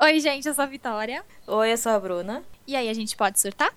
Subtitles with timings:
[0.00, 1.24] Oi, gente, eu sou a Vitória.
[1.44, 2.44] Oi, eu sou a Bruna.
[2.64, 3.74] E aí, a gente pode surtar?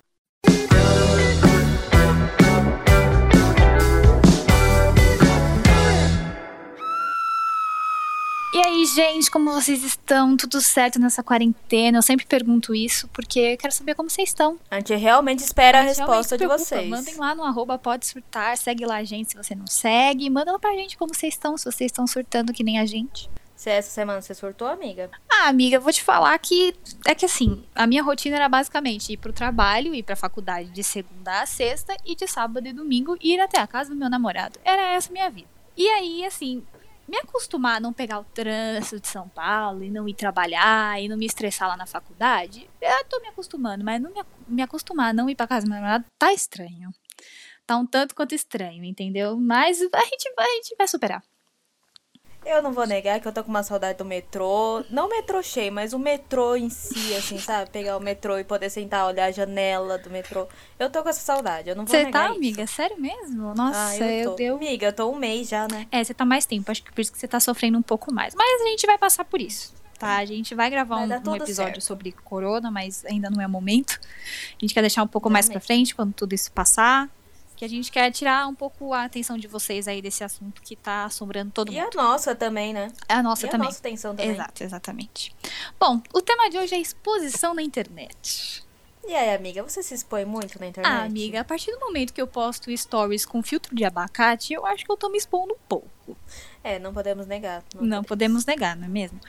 [8.54, 10.38] E aí, gente, como vocês estão?
[10.38, 11.98] Tudo certo nessa quarentena?
[11.98, 14.60] Eu sempre pergunto isso porque eu quero saber como vocês estão.
[14.70, 16.88] A gente realmente espera a, A resposta de vocês.
[16.88, 20.30] Mandem lá no arroba pode surtar, segue lá a gente se você não segue.
[20.30, 23.28] Manda lá pra gente como vocês estão, se vocês estão surtando que nem a gente.
[23.62, 25.12] Se essa semana você surtou, amiga.
[25.30, 26.74] Ah, amiga, vou te falar que
[27.06, 30.84] é que assim, a minha rotina era basicamente ir pro trabalho, ir pra faculdade de
[30.84, 34.60] segunda a sexta e de sábado e domingo ir até a casa do meu namorado.
[34.66, 35.48] Era essa a minha vida.
[35.78, 36.64] E aí, assim,
[37.08, 41.08] me acostumar a não pegar o trânsito de São Paulo e não ir trabalhar e
[41.08, 45.12] não me estressar lá na faculdade, eu tô me acostumando, mas não me, me acostumar
[45.12, 46.90] a não ir pra casa do meu namorado tá estranho.
[47.68, 49.38] Tá um tanto quanto estranho, entendeu?
[49.38, 51.22] Mas a gente a gente vai superar.
[52.44, 54.84] Eu não vou negar que eu tô com uma saudade do metrô.
[54.90, 57.70] Não metrô cheio, mas o metrô em si, assim, sabe?
[57.70, 60.48] Pegar o metrô e poder sentar, olhar a janela do metrô.
[60.80, 62.38] Eu tô com essa saudade, eu não vou Você negar tá, isso.
[62.38, 62.68] amiga?
[62.68, 63.54] Sério mesmo?
[63.54, 65.88] Nossa, Ah, eu eu, Amiga, eu tô um mês já, né?
[65.92, 68.12] É, você tá mais tempo, acho que por isso que você tá sofrendo um pouco
[68.12, 68.34] mais.
[68.34, 70.18] Mas a gente vai passar por isso, tá?
[70.18, 71.82] A gente vai gravar Vai um, um episódio certo.
[71.82, 74.00] sobre corona, mas ainda não é o momento.
[74.58, 75.68] A gente quer deixar um pouco mais pra Realmente.
[75.68, 77.08] frente, quando tudo isso passar.
[77.62, 80.76] Que a gente quer tirar um pouco a atenção de vocês aí desse assunto que
[80.76, 81.94] tá assombrando todo E a mundo.
[81.96, 82.92] nossa também, né?
[83.08, 83.68] É a nossa e também.
[83.68, 84.32] a nossa atenção também.
[84.32, 85.32] Exato, exatamente.
[85.80, 88.64] Bom, o tema de hoje é exposição na internet.
[89.08, 90.92] E aí, amiga, você se expõe muito na internet?
[90.94, 94.66] Ah, amiga, a partir do momento que eu posto stories com filtro de abacate, eu
[94.66, 95.90] acho que eu tô me expondo um pouco.
[96.64, 97.64] É, não podemos negar.
[97.80, 99.20] Não podemos negar, não é mesmo?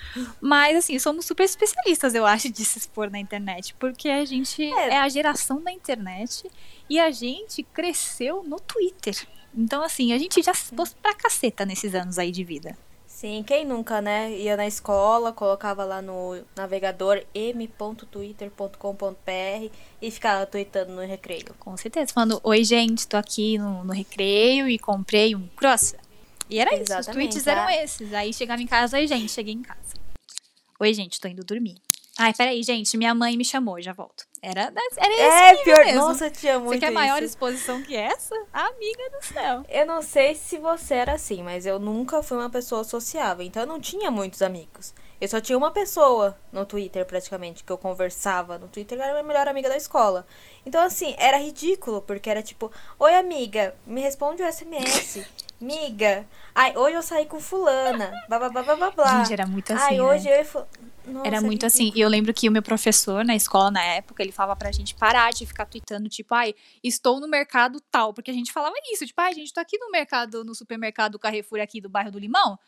[0.40, 3.74] Mas, assim, somos super especialistas, eu acho, de se expor na internet.
[3.78, 4.96] Porque a gente é, É.
[4.98, 6.50] a geração da internet
[6.88, 9.26] e a gente cresceu no Twitter.
[9.54, 12.76] Então, assim, a gente já se expôs pra caceta nesses anos aí de vida.
[13.22, 14.32] Sim, quem nunca, né?
[14.32, 19.70] Ia na escola, colocava lá no navegador m.twitter.com.br
[20.02, 21.54] e ficava tweetando no recreio.
[21.60, 22.12] Com certeza.
[22.12, 26.00] Falando, oi, gente, tô aqui no, no recreio e comprei um croissant.
[26.50, 27.76] E era isso, os Exatamente, tweets eram ah.
[27.76, 28.12] esses.
[28.12, 29.94] Aí chegava em casa, oi, gente, cheguei em casa.
[30.80, 31.76] Oi, gente, tô indo dormir.
[32.18, 34.24] Ai, peraí, gente, minha mãe me chamou, já volto.
[34.42, 35.84] Era, das- era esse É, pior.
[35.84, 36.00] mesmo.
[36.00, 37.26] Nossa, tinha muito Você quer maior isso.
[37.32, 38.34] exposição que essa?
[38.52, 39.64] Amiga do céu.
[39.68, 43.62] Eu não sei se você era assim, mas eu nunca fui uma pessoa sociável, então
[43.62, 44.92] eu não tinha muitos amigos.
[45.20, 49.12] Eu só tinha uma pessoa no Twitter, praticamente, que eu conversava no Twitter, que era
[49.12, 50.26] a minha melhor amiga da escola.
[50.66, 55.24] Então, assim, era ridículo, porque era tipo, oi amiga, me responde o SMS.
[55.60, 59.22] Miga, ai, hoje eu saí com fulana, blá blá blá blá blá blá.
[59.22, 60.02] Gente, era muito assim, Ai, né?
[60.02, 60.66] hoje eu e fu-
[61.06, 61.92] Nossa, Era muito assim.
[61.94, 64.94] E eu lembro que o meu professor na escola, na época, ele falava pra gente
[64.94, 68.14] parar de ficar tweetando, tipo, ai, estou no mercado tal.
[68.14, 71.60] Porque a gente falava isso, tipo, ai, gente, tô aqui no mercado, no supermercado Carrefour
[71.60, 72.58] aqui do bairro do Limão.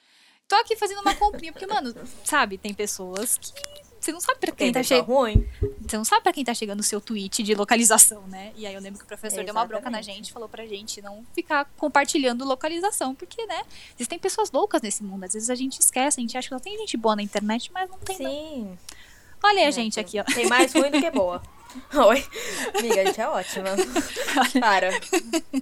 [0.49, 1.53] Tô aqui fazendo uma comprinha.
[1.53, 1.95] Porque, mano,
[2.25, 3.53] sabe, tem pessoas que.
[4.05, 5.17] Você não sabe pra quem Tem tá pessoa chegando.
[5.17, 5.49] ruim.
[5.81, 8.53] Você não sabe pra quem tá chegando o seu tweet de localização, né?
[8.55, 10.25] E aí eu lembro que o professor deu uma bronca na Exatamente.
[10.27, 13.63] gente, falou pra gente não ficar compartilhando localização, porque, né?
[13.99, 15.25] Existem pessoas loucas nesse mundo.
[15.25, 17.73] Às vezes a gente esquece, a gente acha que só tem gente boa na internet,
[17.73, 18.19] mas não tem.
[18.19, 18.31] não.
[18.31, 18.79] Sim.
[19.43, 20.25] Olha aí a né, gente aqui, ó.
[20.25, 21.43] Tem mais ruim do que boa.
[22.09, 22.25] Oi.
[22.79, 23.71] Amiga, a gente é ótima.
[24.61, 24.91] Para.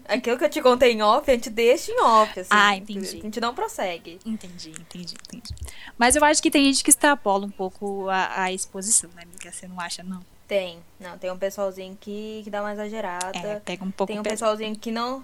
[0.09, 2.50] Aquilo que eu te contei em off, a gente deixa em off, assim.
[2.50, 3.19] Ah, entendi.
[3.19, 4.19] A gente não prossegue.
[4.25, 5.55] Entendi, entendi, entendi.
[5.97, 9.50] Mas eu acho que tem gente que extrapola um pouco a, a exposição, né, amiga?
[9.50, 10.21] Você não acha, não?
[10.47, 10.78] Tem.
[11.00, 13.39] Não, tem um pessoalzinho que, que dá uma exagerada.
[13.39, 15.23] É, pega um pouco tem um pessoalzinho que não...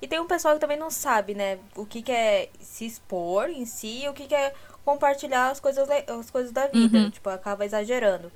[0.00, 1.58] E tem um pessoal que também não sabe, né?
[1.74, 4.52] O que, que é se expor em si e o que, que é
[4.84, 6.98] compartilhar as coisas, as coisas da vida.
[6.98, 7.10] Uhum.
[7.10, 8.30] Tipo, acaba exagerando.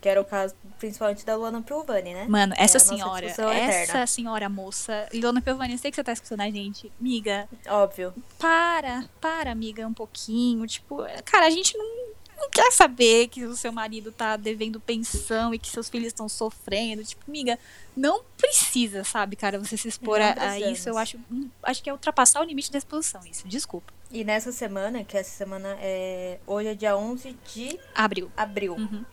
[0.00, 2.26] Que era o caso, principalmente, da Luana Piovani, né?
[2.28, 4.06] Mano, essa É senhora, essa eterna.
[4.06, 6.90] senhora moça, Ilona Piovani, eu sei que você tá escutando a gente.
[6.98, 8.14] Amiga, Óbvio.
[8.38, 10.66] para, para, amiga, um pouquinho.
[10.66, 11.84] Tipo, cara, a gente não,
[12.38, 16.30] não quer saber que o seu marido tá devendo pensão e que seus filhos estão
[16.30, 17.04] sofrendo.
[17.04, 17.58] Tipo, amiga,
[17.94, 20.88] não precisa, sabe, cara, você se expor a, a isso.
[20.88, 23.46] Eu acho, hum, acho que é ultrapassar o limite da exposição, isso.
[23.46, 23.92] Desculpa.
[24.10, 26.38] E nessa semana, que essa semana é.
[26.46, 28.32] Hoje é dia 11 de Abriu.
[28.34, 28.74] abril.
[28.76, 29.04] Uhum.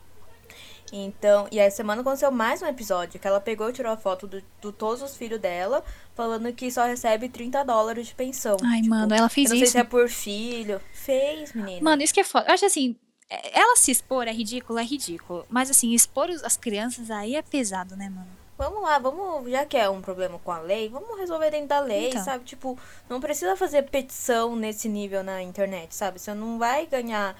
[0.91, 4.27] Então, e essa semana aconteceu mais um episódio que ela pegou e tirou a foto
[4.27, 5.83] de do, todos os filhos dela,
[6.15, 8.55] falando que só recebe 30 dólares de pensão.
[8.63, 9.71] Ai, Tipo, mano, ela fez eu não sei isso.
[9.73, 10.81] se é por filho.
[10.93, 11.81] Fez, menina.
[11.81, 12.47] Mano, isso que é foda.
[12.47, 12.95] Eu acho assim,
[13.29, 15.45] é- ela se expor é ridículo, é ridículo.
[15.49, 18.27] Mas assim, expor as crianças aí é pesado, né, mano?
[18.57, 21.79] Vamos lá, vamos, já que é um problema com a lei, vamos resolver dentro da
[21.79, 22.23] lei, Então.
[22.23, 22.43] sabe?
[22.43, 22.75] Tipo,
[23.07, 26.17] não precisa fazer petição nesse nível na internet, sabe?
[26.17, 27.39] Você não vai ganhar.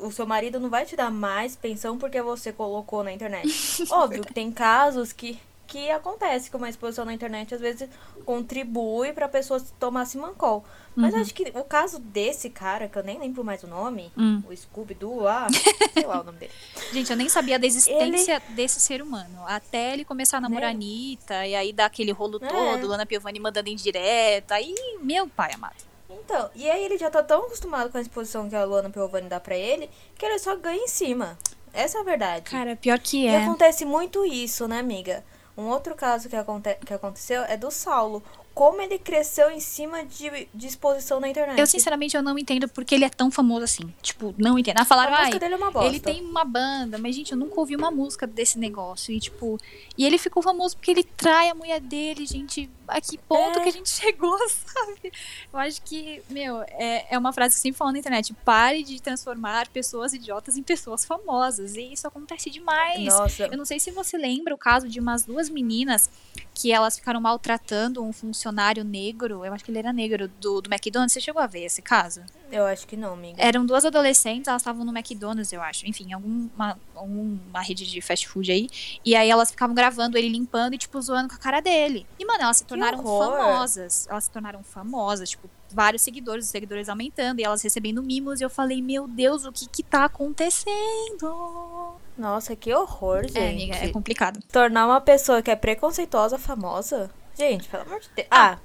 [0.00, 3.48] O seu marido não vai te dar mais pensão porque você colocou na internet.
[3.90, 5.38] Óbvio que tem casos que.
[5.66, 7.88] que acontece que uma exposição na internet às vezes
[8.24, 10.64] contribui pra pessoa tomar Simancol.
[10.96, 11.20] Mas Uhum.
[11.20, 14.42] acho que o caso desse cara, que eu nem lembro mais o nome, Hum.
[14.48, 15.46] o Scooby-Doo lá,
[15.92, 16.52] sei lá o nome dele.
[16.92, 19.42] Gente, eu nem sabia da existência desse ser humano.
[19.46, 20.76] Até ele começar a namorar a Né?
[20.76, 22.46] Anitta, e aí dar aquele rolo É.
[22.46, 24.54] todo, Lana Piovani mandando em direta.
[24.54, 25.76] Aí, meu pai amado.
[26.24, 29.28] Então, e aí ele já tá tão acostumado com a exposição que a Luana Piovani
[29.28, 31.38] dá pra ele, que ele só ganha em cima.
[31.72, 32.50] Essa é a verdade.
[32.50, 33.42] Cara, pior que E é.
[33.42, 35.24] acontece muito isso, né, amiga?
[35.56, 38.22] Um outro caso que, aconte que aconteceu é do Saulo.
[38.52, 41.58] Como ele cresceu em cima de, de exposição na internet.
[41.58, 43.92] Eu, sinceramente, eu não entendo porque ele é tão famoso assim.
[44.00, 44.78] Tipo, não entendo.
[44.78, 45.88] Ah, a falaram, ai, música dele é uma bosta.
[45.88, 49.12] ele tem uma banda, mas, gente, eu nunca ouvi uma música desse negócio.
[49.12, 49.58] E, tipo,
[49.98, 52.70] e ele ficou famoso porque ele trai a mulher dele, gente.
[52.88, 53.62] A que ponto É.
[53.62, 55.12] que a gente chegou, sabe?
[55.52, 58.34] Eu acho que, meu, é, é uma frase que sempre falam na internet.
[58.44, 61.74] Pare de transformar pessoas idiotas em pessoas famosas.
[61.76, 63.04] E isso acontece demais.
[63.06, 66.10] Nossa, Eu não sei se você lembra o caso de umas duas meninas
[66.54, 70.72] que elas ficaram maltratando um funcionário negro, eu acho que ele era negro, do, do
[70.72, 71.12] McDonald's.
[71.12, 72.22] Você chegou a ver esse caso?
[72.54, 73.42] Eu acho que não, amiga.
[73.42, 75.86] Eram duas adolescentes, elas estavam no McDonald's, eu acho.
[75.86, 78.68] Enfim, alguma alguma rede de fast food aí.
[79.04, 82.06] E aí elas ficavam gravando ele limpando e, tipo, zoando com a cara dele.
[82.18, 84.06] E, mano, elas se tornaram famosas.
[84.08, 88.40] Elas se tornaram famosas, tipo, vários seguidores, os seguidores aumentando, e elas recebendo mimos.
[88.40, 91.94] E eu falei, meu Deus, o que que tá acontecendo?
[92.16, 93.38] Nossa, que horror, gente.
[93.38, 94.40] É, amiga, é complicado.
[94.52, 97.10] Tornar uma pessoa que é preconceituosa famosa?
[97.36, 98.28] Gente, pelo amor de Deus.
[98.30, 98.58] Ah,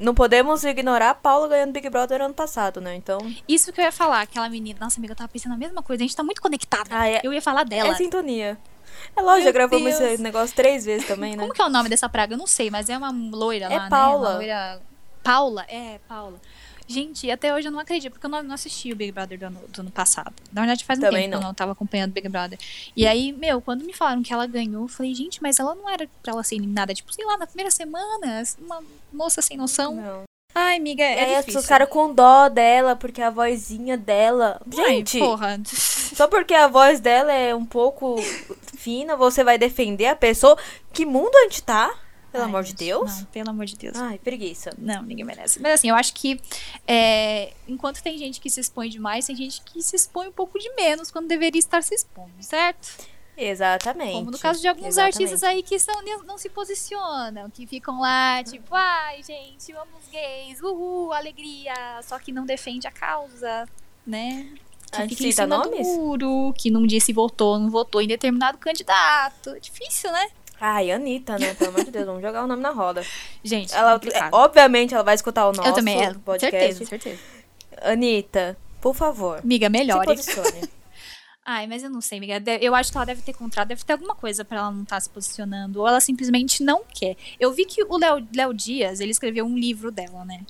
[0.00, 2.94] não podemos ignorar a Paula ganhando Big Brother ano passado, né?
[2.94, 3.18] Então.
[3.48, 4.78] Isso que eu ia falar, aquela menina.
[4.80, 6.02] Nossa, amiga, eu tava pensando a mesma coisa.
[6.02, 6.88] A gente tá muito conectada.
[6.90, 7.90] Ah, é, Eu ia falar dela.
[7.90, 8.58] é sintonia.
[9.14, 10.00] É lógico, Meu já gravamos Deus.
[10.12, 11.42] esse negócio três vezes também, né?
[11.42, 12.34] Como que é o nome dessa praga?
[12.34, 13.90] Eu não sei, mas é uma loira É lá, né?
[13.90, 14.28] Paula.
[14.30, 14.82] Uma loira...
[15.22, 15.64] Paula?
[15.68, 16.40] É, Paula.
[16.88, 19.44] Gente, até hoje eu não acredito, porque eu não, não assisti o Big Brother do
[19.46, 20.32] ano, do ano passado.
[20.50, 21.42] Na verdade, faz um Também tempo que não.
[21.42, 22.58] eu não tava acompanhando o Big Brother.
[22.96, 25.88] E aí, meu, quando me falaram que ela ganhou, eu falei, gente, mas ela não
[25.88, 28.82] era pra ela ser eliminada, tipo, sei lá, na primeira semana, uma
[29.12, 29.94] moça sem noção.
[29.96, 30.22] Não.
[30.54, 31.44] Ai, amiga, E é aí as difícil.
[31.44, 34.58] pessoas ficaram com dó dela, porque a vozinha dela.
[34.78, 35.60] Ai, Gente, porra.
[35.66, 38.16] só porque a voz dela é um pouco
[38.76, 40.56] fina, você vai defender a pessoa.
[40.92, 41.94] Que mundo a gente tá?
[42.30, 43.18] Pelo Ai, amor de Deus.
[43.18, 43.96] Não, pelo amor de Deus.
[43.96, 44.70] Ai, preguiça.
[44.76, 45.60] Não, ninguém merece.
[45.60, 46.38] Mas assim, eu acho que
[46.86, 50.58] é, enquanto tem gente que se expõe demais, tem gente que se expõe um pouco
[50.58, 53.06] de menos quando deveria estar se expondo, certo?
[53.40, 54.12] Exatamente.
[54.14, 55.14] Como no caso de alguns Exatamente.
[55.14, 55.94] artistas aí que são,
[56.26, 61.72] não se posicionam, que ficam lá, tipo, ai, gente, vamos gays, uhul, alegria,
[62.02, 63.68] só que não defende a causa,
[64.04, 64.52] né?
[64.90, 65.86] Que A gente fica em cima do nomes?
[65.86, 69.58] muro, que não disse votou, não votou em determinado candidato.
[69.60, 70.30] Difícil, né?
[70.60, 71.54] Ai, Anitta, né?
[71.54, 73.04] Pelo amor de Deus, vamos jogar o nome na roda.
[73.44, 74.34] Gente, Ela, complicado.
[74.34, 76.50] é, obviamente, ela vai escutar o nosso eu também, é, podcast.
[76.50, 77.18] certeza, certeza.
[77.82, 80.06] Anitta, por favor, Amiga, se melhore.
[80.06, 80.68] posicione.
[81.50, 82.42] Ai, mas eu não sei, amiga.
[82.60, 85.00] Eu acho que ela deve ter contrato, deve ter alguma coisa pra ela não estar
[85.00, 85.80] se posicionando.
[85.80, 87.16] Ou ela simplesmente não quer.
[87.40, 87.96] Eu vi que o
[88.34, 90.42] Léo Dias, ele escreveu um livro dela, né?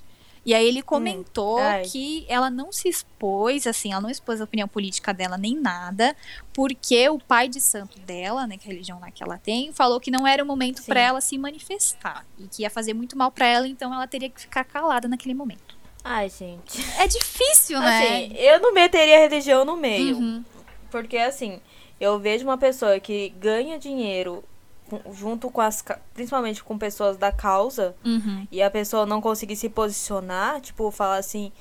[0.49, 1.83] E aí ele comentou Ai.
[1.83, 6.15] que ela não se expôs, assim, ela não expôs a opinião política dela nem nada,
[6.51, 9.71] porque o pai de santo dela, né, que é a religião lá que ela tem,
[9.71, 13.15] falou que não era o momento pra ela se manifestar e que ia fazer muito
[13.15, 15.77] mal pra ela, então ela teria que ficar calada naquele momento.
[16.03, 16.83] Ai, gente.
[16.97, 17.99] É difícil, né?
[17.99, 20.17] Assim, eu não meteria a religião no meio.
[20.17, 20.43] Uhum.
[20.89, 21.61] Porque, assim,
[21.99, 24.43] eu vejo uma pessoa que ganha dinheiro
[25.11, 25.83] junto com as.
[26.13, 27.95] Principalmente com pessoas da causa.
[28.05, 28.47] Uhum.
[28.51, 31.51] E a pessoa não conseguir se posicionar, tipo, falar assim.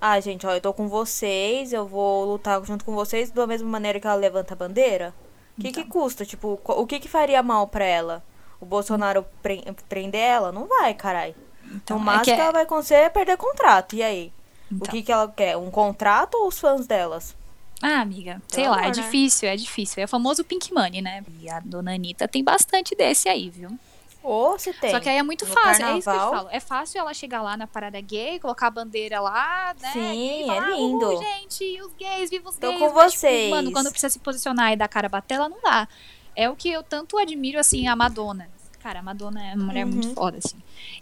[0.00, 3.68] Ah, gente, ó, eu tô com vocês, eu vou lutar junto com vocês da mesma
[3.68, 5.12] maneira que ela levanta a bandeira.
[5.56, 5.90] O que, que Então.
[5.90, 6.24] custa?
[6.24, 8.22] Tipo, o que, que faria mal pra ela?
[8.60, 10.52] O Bolsonaro pre- prender ela?
[10.52, 11.34] Não vai, carai.
[11.74, 13.96] Então, o é máximo que que, é- ela vai acontecer é perder contrato.
[13.96, 14.32] E aí?
[14.70, 14.86] Então.
[14.86, 15.56] O que, que ela quer?
[15.56, 17.36] Um contrato ou os fãs delas?
[17.82, 18.90] Ah, amiga, sei Pelo lá, é né?
[18.90, 20.02] difícil, é difícil.
[20.02, 21.24] É o famoso pink money, né?
[21.40, 23.78] E a dona Anitta tem bastante desse aí, viu?
[24.20, 24.90] Ou se tem.
[24.90, 26.34] Só que aí é muito No fácil, é isso que eu carnaval.
[26.34, 26.48] falo.
[26.50, 29.90] É fácil ela chegar lá na parada gay, colocar a bandeira lá, né?
[29.92, 31.06] Sim, falar, é lindo.
[31.06, 32.80] "Uhul, gente, os gays, viva os Tô gays.
[32.80, 33.50] com Mas, tipo, vocês.
[33.50, 35.88] mano, quando precisa se posicionar e dar cara a bater, ela não dá.
[36.34, 38.48] É o que eu tanto admiro, assim, a Madonna.
[38.82, 39.92] Cara, a Madonna é uma mulher Uhum.
[39.92, 40.56] muito foda, assim.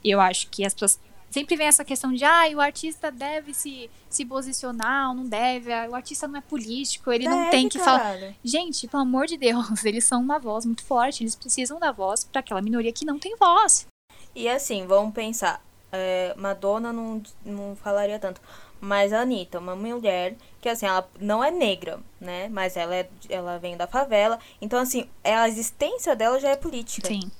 [0.04, 1.00] E eu acho que as pessoas.
[1.30, 5.72] Sempre vem essa questão de, ah, o artista deve se, se posicionar ou não deve,
[5.72, 8.16] ah, o artista não é político, ele não Deve, tem que falar.
[8.44, 12.24] Gente, pelo amor de Deus, eles são uma voz muito forte, eles precisam da voz
[12.24, 13.86] para aquela minoria que não tem voz.
[14.34, 15.62] E assim, vamos pensar.
[15.92, 18.40] é, Madonna não, não falaria tanto.
[18.80, 22.48] Mas a Anitta, uma mulher que, assim, ela não é negra, né?
[22.50, 24.38] Mas ela, é, ela vem da favela.
[24.60, 27.08] Então, assim, a existência dela já é política.
[27.08, 27.30] Sim.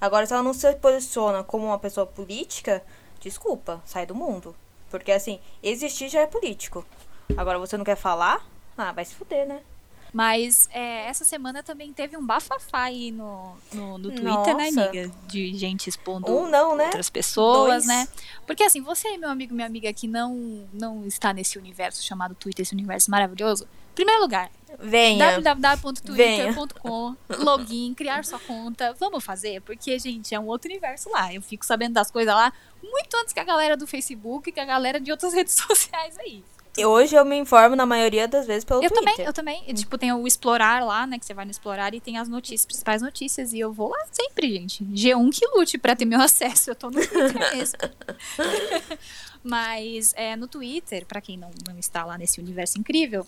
[0.00, 2.82] Agora, se ela não se posiciona como uma pessoa política,
[3.20, 4.54] desculpa, sai do mundo.
[4.90, 6.86] Porque, assim, existir já é político.
[7.36, 8.46] Agora, você não quer falar?
[8.78, 9.60] Ah, vai se fuder, né?
[10.12, 14.88] Mas é, essa semana também teve um bafafá aí no, no, no Twitter, né, Nossa.
[14.88, 15.12] amiga?
[15.26, 16.84] De gente expondo Um não, né?
[16.84, 17.86] outras pessoas, Dois.
[17.86, 18.08] né?
[18.46, 22.62] Porque assim, você, meu amigo, minha amiga, que não, não está nesse universo chamado Twitter,
[22.62, 23.68] esse universo maravilhoso.
[23.94, 25.40] Primeiro lugar, Venha.
[25.40, 28.94] www.twitter.com, login, criar sua conta.
[28.98, 29.60] Vamos fazer?
[29.62, 31.32] Porque, gente, é um outro universo lá.
[31.32, 34.60] Eu fico sabendo das coisas lá muito antes que a galera do Facebook e que
[34.60, 36.42] a galera de outras redes sociais aí.
[36.78, 39.10] Hoje eu me informo na maioria das vezes pelo Eu Twitter.
[39.14, 39.74] também, eu também.
[39.74, 41.18] Tipo, tem o explorar lá, né?
[41.18, 43.54] Que você vai no explorar e tem as notícias, principais notícias.
[43.54, 44.84] E eu vou lá sempre, gente.
[44.84, 46.70] G1 que lute pra ter meu acesso.
[46.72, 47.78] Eu tô no Twitter mesmo.
[49.42, 53.26] Mas é, no Twitter, pra quem não, não está lá nesse universo incrível,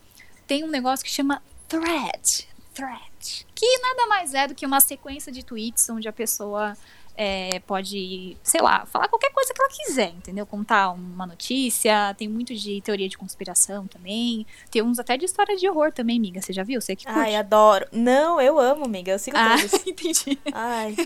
[0.49, 2.49] tem um negócio que chama thread.
[2.75, 3.47] Thread.
[3.55, 6.77] Que nada mais é do que uma sequência de tweets onde a pessoa
[7.15, 10.47] é, pode, sei lá, falar qualquer coisa que ela quiser, entendeu?
[10.47, 15.57] Contar uma notícia, tem muito de teoria de conspiração também, tem uns até de história
[15.57, 16.41] de horror também, amiga.
[16.41, 16.81] Você já viu?
[16.81, 17.19] Você que curte.
[17.19, 17.87] Ai, adoro.
[17.93, 19.13] Não, eu amo, amiga.
[19.13, 19.75] Eu sigo ah, todos.
[19.87, 20.39] entendi.
[20.53, 20.97] Ai.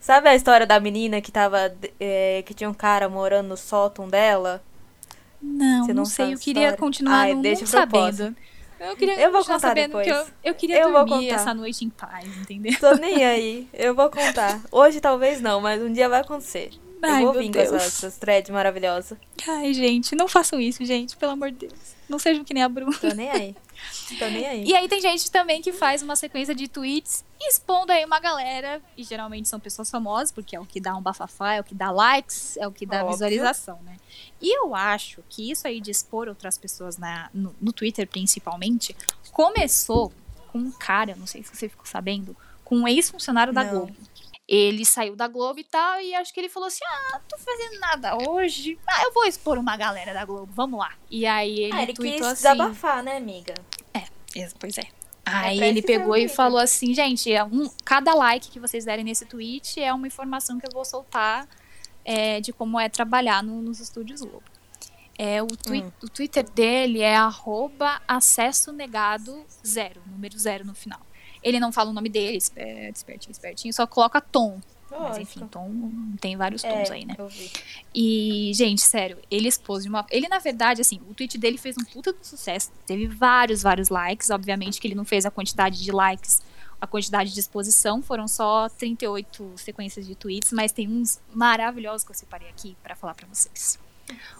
[0.00, 1.74] Sabe a história da menina que tava.
[2.00, 4.62] é, que tinha um cara morando no sótão dela?
[5.42, 6.32] Não, Você não, não sei.
[6.32, 8.36] Eu queria continuar Ai, não, deixa não pro próximo.
[8.80, 10.32] Eu queria Eu vou contar sabendo que eu, depois.
[10.44, 11.40] eu queria Eu vou dormir contar.
[11.40, 12.72] essa noite em paz, entendeu?
[12.80, 13.68] Tô nem aí.
[13.72, 14.60] Eu vou contar.
[14.70, 16.70] Hoje talvez não, mas um dia vai acontecer.
[17.02, 19.18] Ai, eu vou vir com essas threads maravilhosas.
[19.46, 21.94] Ai, gente, não façam isso, gente, pelo amor de Deus.
[22.08, 22.96] Não sejam que nem a Bruna.
[22.98, 23.54] Tô nem aí.
[24.18, 24.64] Tô nem aí.
[24.64, 28.80] E aí tem gente também que faz uma sequência de tweets expondo aí uma galera,
[28.96, 31.74] e geralmente são pessoas famosas, porque é o que dá um bafafá, é o que
[31.74, 33.12] dá likes, é o que dá Óbvio.
[33.12, 33.96] visualização, né?
[34.40, 38.96] E eu acho que isso aí de expor outras pessoas na, no, no Twitter, principalmente,
[39.32, 40.12] começou
[40.50, 43.70] com um cara, não sei se você ficou sabendo, com um ex-funcionário da Não.
[43.70, 43.96] Globo.
[44.46, 47.38] Ele saiu da Globo e tal, e acho que ele falou assim: Ah, não tô
[47.38, 48.78] fazendo nada hoje.
[48.86, 50.92] Ah, eu vou expor uma galera da Globo, vamos lá.
[51.10, 52.34] E aí ele, Ah, ele quis assim.
[52.42, 53.54] desabafar, né, amiga?
[53.94, 54.04] É,
[54.58, 54.82] Pois é.
[55.26, 59.02] Aí pra ele pegou e falou assim, gente, é um, cada like que vocês derem
[59.04, 61.48] nesse tweet é uma informação que eu vou soltar
[62.04, 64.42] é, de como é trabalhar no- nos estúdios Globo.
[65.16, 65.92] É, o, twi- Hum.
[66.02, 71.00] o Twitter dele é arroba acesso negado zero, número zero no final.
[71.44, 74.60] Ele não fala o nome dele, esper- espertinho, espertinho, só coloca tom.
[74.90, 75.72] Mas enfim, tom
[76.20, 77.16] tem vários tons é, aí, né?
[77.94, 80.06] E, gente, sério, ele expôs de uma.
[80.10, 82.70] Ele, na verdade, assim, o tweet dele fez um puta de sucesso.
[82.86, 84.30] Teve vários, vários likes.
[84.30, 86.42] Obviamente que ele não fez a quantidade de likes,
[86.80, 88.02] a quantidade de exposição.
[88.02, 92.94] Foram só 38 sequências de tweets, mas tem uns maravilhosos que eu separei aqui pra
[92.94, 93.78] falar pra vocês.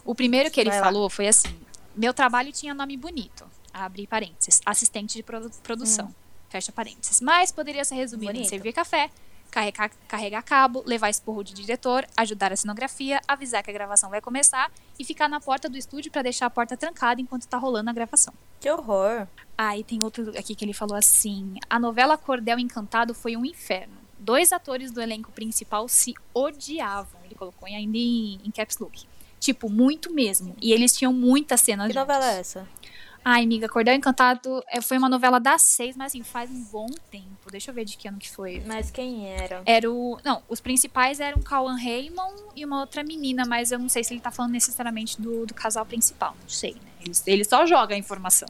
[0.04, 0.84] O primeiro que ele Vai lá.
[0.86, 1.48] falou foi assim:
[1.96, 3.44] Meu trabalho tinha nome bonito.
[3.72, 4.60] Abre parênteses.
[4.64, 6.14] Assistente de produ- produção.
[6.54, 7.20] Fecha parênteses.
[7.20, 8.48] Mas poderia ser resumido em Bonito.
[8.48, 9.10] servir café,
[9.50, 14.20] carregar, carregar cabo, levar esporro de diretor, ajudar a cenografia, avisar que a gravação vai
[14.20, 17.90] começar e ficar na porta do estúdio pra deixar a porta trancada enquanto tá rolando
[17.90, 18.32] a gravação.
[18.60, 19.26] Que horror.
[19.58, 23.94] Aí tem outro aqui que ele falou assim: a novela Cordel Encantado foi um inferno.
[24.16, 27.20] Dois atores do elenco principal se odiavam.
[27.24, 29.08] Ele colocou ainda em, em caps look.
[29.40, 30.54] Tipo, muito mesmo.
[30.62, 32.08] E eles tinham muitas cenas Que juntos.
[32.08, 32.66] novela é essa?
[33.24, 36.86] Ai, amiga, Cordel Encantado é, foi uma novela das seis, mas assim, faz um bom
[37.10, 37.50] tempo.
[37.50, 38.62] Deixa eu ver de que ano que foi.
[38.66, 39.62] Mas quem era?
[39.64, 40.18] Era o.
[40.22, 44.12] Não, os principais eram Cauan Raymond e uma outra menina, mas eu não sei se
[44.12, 46.36] ele tá falando necessariamente do, do casal principal.
[46.42, 46.90] Não sei, né?
[47.00, 48.48] Ele, ele só joga a informação.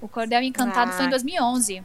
[0.00, 1.10] O Cordel Encantado foi em Ah.
[1.10, 1.82] 2011.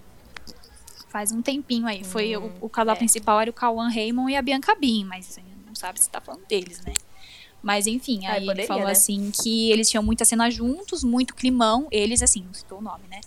[1.07, 2.03] Faz um tempinho aí.
[2.03, 2.97] Foi Hum, o, o casal é.
[2.97, 6.07] principal era o Cauan Raymond e a Bianca Bin, mas a gente não sabe se
[6.09, 6.93] tá falando deles, né?
[7.61, 8.91] Mas enfim, Ah, aí ele poderia, falou né?
[8.91, 11.87] assim que eles tinham muita cena juntos, muito climão.
[11.91, 13.19] Eles, assim, não citou o nome, né?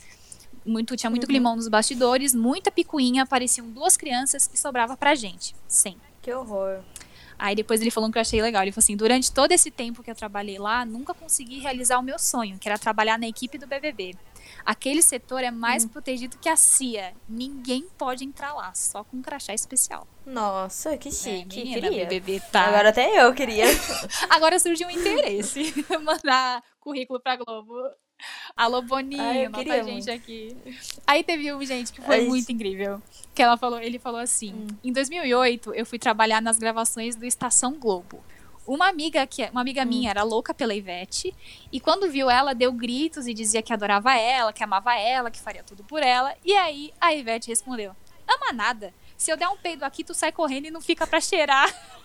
[0.65, 1.27] Muito, tinha muito Uhum.
[1.29, 5.53] climão nos bastidores, muita picuinha, apareciam duas crianças e sobrava pra gente.
[5.67, 6.01] Sempre.
[6.21, 6.79] Que horror.
[7.37, 8.61] Aí depois ele falou um que eu achei legal.
[8.61, 12.01] Ele falou assim: durante todo esse tempo que eu trabalhei lá, nunca consegui realizar o
[12.01, 14.15] meu sonho, que era trabalhar na equipe do BBB.
[14.65, 15.55] Aquele setor é Hum.
[15.55, 17.13] mais protegido que a CIA.
[17.27, 20.07] Ninguém pode entrar lá, só com um crachá especial.
[20.25, 21.57] Nossa, que É, chique.
[21.57, 22.05] menina, queria.
[22.05, 22.65] BBB tá.
[22.67, 23.65] Agora até eu queria.
[24.29, 25.73] Agora surgiu um interesse.
[26.03, 27.73] Mandar currículo pra Globo.
[28.55, 30.55] Alô, Boninho, Ai, nota a gente aqui.
[31.05, 33.01] Aí teve um, gente, que foi Ai, muito incrível.
[33.35, 34.67] Que ela falou, ele falou assim: Hum.
[34.83, 38.23] em 2008, eu fui trabalhar nas gravações do Estação Globo.
[38.65, 39.87] Uma amiga que uma amiga Hum.
[39.87, 41.35] minha era louca pela Ivete
[41.71, 45.39] e quando viu ela deu gritos e dizia que adorava ela, que amava ela, que
[45.39, 46.33] faria tudo por ela.
[46.45, 47.93] E aí a Ivete respondeu:
[48.27, 48.93] "Ama nada.
[49.17, 51.67] Se eu der um peido aqui, tu sai correndo e não fica pra cheirar".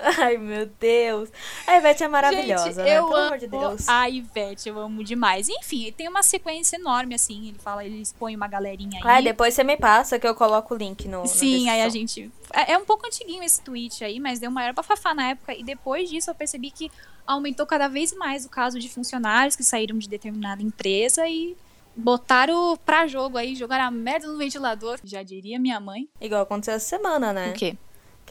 [0.18, 1.28] Ai, meu Deus.
[1.66, 2.98] A Ivete é maravilhosa, Gente, né?
[2.98, 3.88] eu Pelo amo amor de Deus.
[3.88, 5.48] a Ivete, eu amo demais.
[5.48, 7.48] Enfim, tem uma sequência enorme, assim.
[7.48, 9.10] Ele fala, ele expõe uma galerinha aí.
[9.10, 11.26] Ai, depois você me passa que eu coloco o link no.
[11.26, 12.30] Sim, aí a gente.
[12.52, 15.54] É é um pouco antiguinho esse tweet aí, mas deu maior bafafá na época.
[15.54, 16.90] E depois disso eu percebi que
[17.26, 21.56] aumentou cada vez mais o caso de funcionários que saíram de determinada empresa e
[21.94, 24.98] botaram pra jogo aí, jogaram a merda no ventilador.
[25.04, 26.08] Já diria minha mãe.
[26.20, 27.50] Igual aconteceu essa semana, né?
[27.50, 27.76] O quê?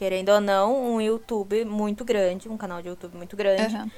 [0.00, 3.76] Querendo ou não, um YouTube muito grande, um canal de YouTube muito grande.
[3.76, 3.90] Aham.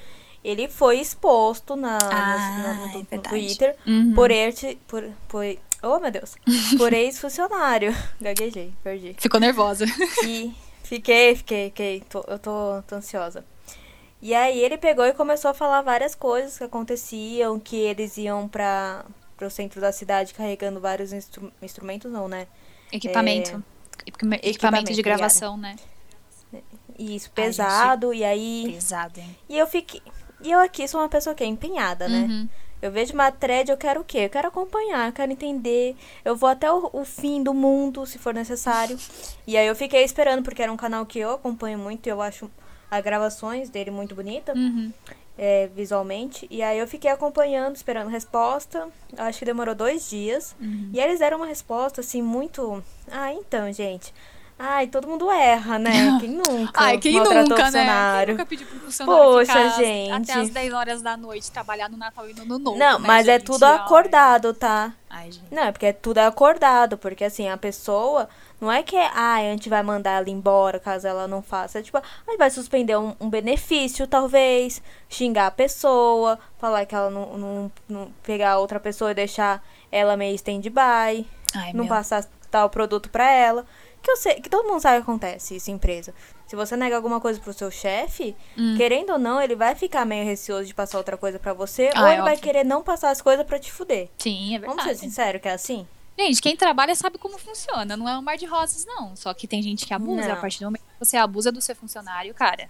[0.43, 3.23] Ele foi exposto na, Ah, no, no- é no.
[3.23, 4.13] Twitter Uhum.
[4.13, 5.45] por erte, por, por,
[5.81, 6.35] oh meu Deus,
[6.77, 7.95] por ex-funcionário.
[8.21, 9.15] Gaguejei, perdi.
[9.17, 9.85] Ficou nervosa.
[10.27, 13.45] E fiquei, fiquei, fiquei, tô- eu tô, tô ansiosa.
[14.21, 18.49] E aí ele pegou e começou a falar várias coisas que aconteciam, que eles iam
[18.49, 19.05] para
[19.37, 22.49] pro centro da cidade carregando vários instru- instrumentos, não, né?
[22.91, 23.63] Equipamento.
[24.05, 25.77] Equipamento, Equipamento, de gravação, né?
[26.99, 28.73] E isso Ai, pesado, e aí...
[28.75, 29.37] Pesado, hein?
[29.49, 30.01] E eu fiquei...
[30.43, 32.27] E eu aqui sou uma pessoa que é empenhada, né?
[32.29, 32.49] Uhum.
[32.83, 34.19] Eu vejo uma thread, eu quero o quê?
[34.25, 35.95] Eu quero acompanhar, eu quero entender.
[36.25, 38.99] Eu vou até o, o fim do mundo, se for necessário.
[39.47, 42.51] E aí eu fiquei esperando, porque era um canal que eu acompanho muito eu acho
[42.91, 44.93] as gravações dele muito bonita, Uhum.
[45.39, 46.49] é, visualmente.
[46.51, 48.89] E aí eu fiquei acompanhando, esperando resposta.
[49.17, 50.57] Acho que demorou dois dias.
[50.61, 50.91] Uhum.
[50.93, 52.83] E eles deram uma resposta, assim, muito...
[53.11, 54.13] Ah, então, gente...
[54.59, 55.91] Ai, todo mundo erra, né?
[56.21, 58.25] Quem nunca Ai, quem nunca, né?
[58.25, 60.31] Quem nunca pediu pro funcionário Poxa, ficar gente.
[60.31, 63.07] até as 10 horas da noite trabalhar no Natal e no Ano Novo, Não, né,
[63.07, 63.47] mas é gente?
[63.47, 63.77] tudo Ai.
[63.77, 64.93] acordado, tá?
[65.11, 65.47] Ai, gente.
[65.51, 68.29] Não, é porque é tudo acordado, porque assim, a pessoa
[68.61, 71.81] não é que ah, a gente vai mandar ela embora caso ela não faça.
[71.81, 76.95] É tipo, a gente vai suspender um, um benefício, talvez, xingar a pessoa, falar que
[76.95, 81.89] ela não, não, não pegar outra pessoa e deixar ela meio stand-by, Ai, não meu.
[81.89, 83.67] passar tal produto pra ela.
[84.03, 86.13] Que eu sei, que todo mundo sabe que acontece isso em empresa.
[86.47, 88.75] Se você nega alguma coisa pro seu chefe, Hum.
[88.77, 92.01] querendo ou não, ele vai ficar meio receoso de passar outra coisa pra você, Ah,
[92.03, 92.43] ou é ele vai óbvio.
[92.45, 94.09] querer não passar as coisas pra te fuder.
[94.19, 94.99] Sim, é Vamos verdade.
[94.99, 95.87] ser sinceros que é assim?
[96.19, 97.97] Gente, quem trabalha sabe como funciona.
[97.97, 99.15] Não é um mar de rosas, não.
[99.17, 100.29] Só que tem gente que abusa.
[100.29, 100.35] Não.
[100.35, 102.69] A partir do momento que você abusa do seu funcionário, cara.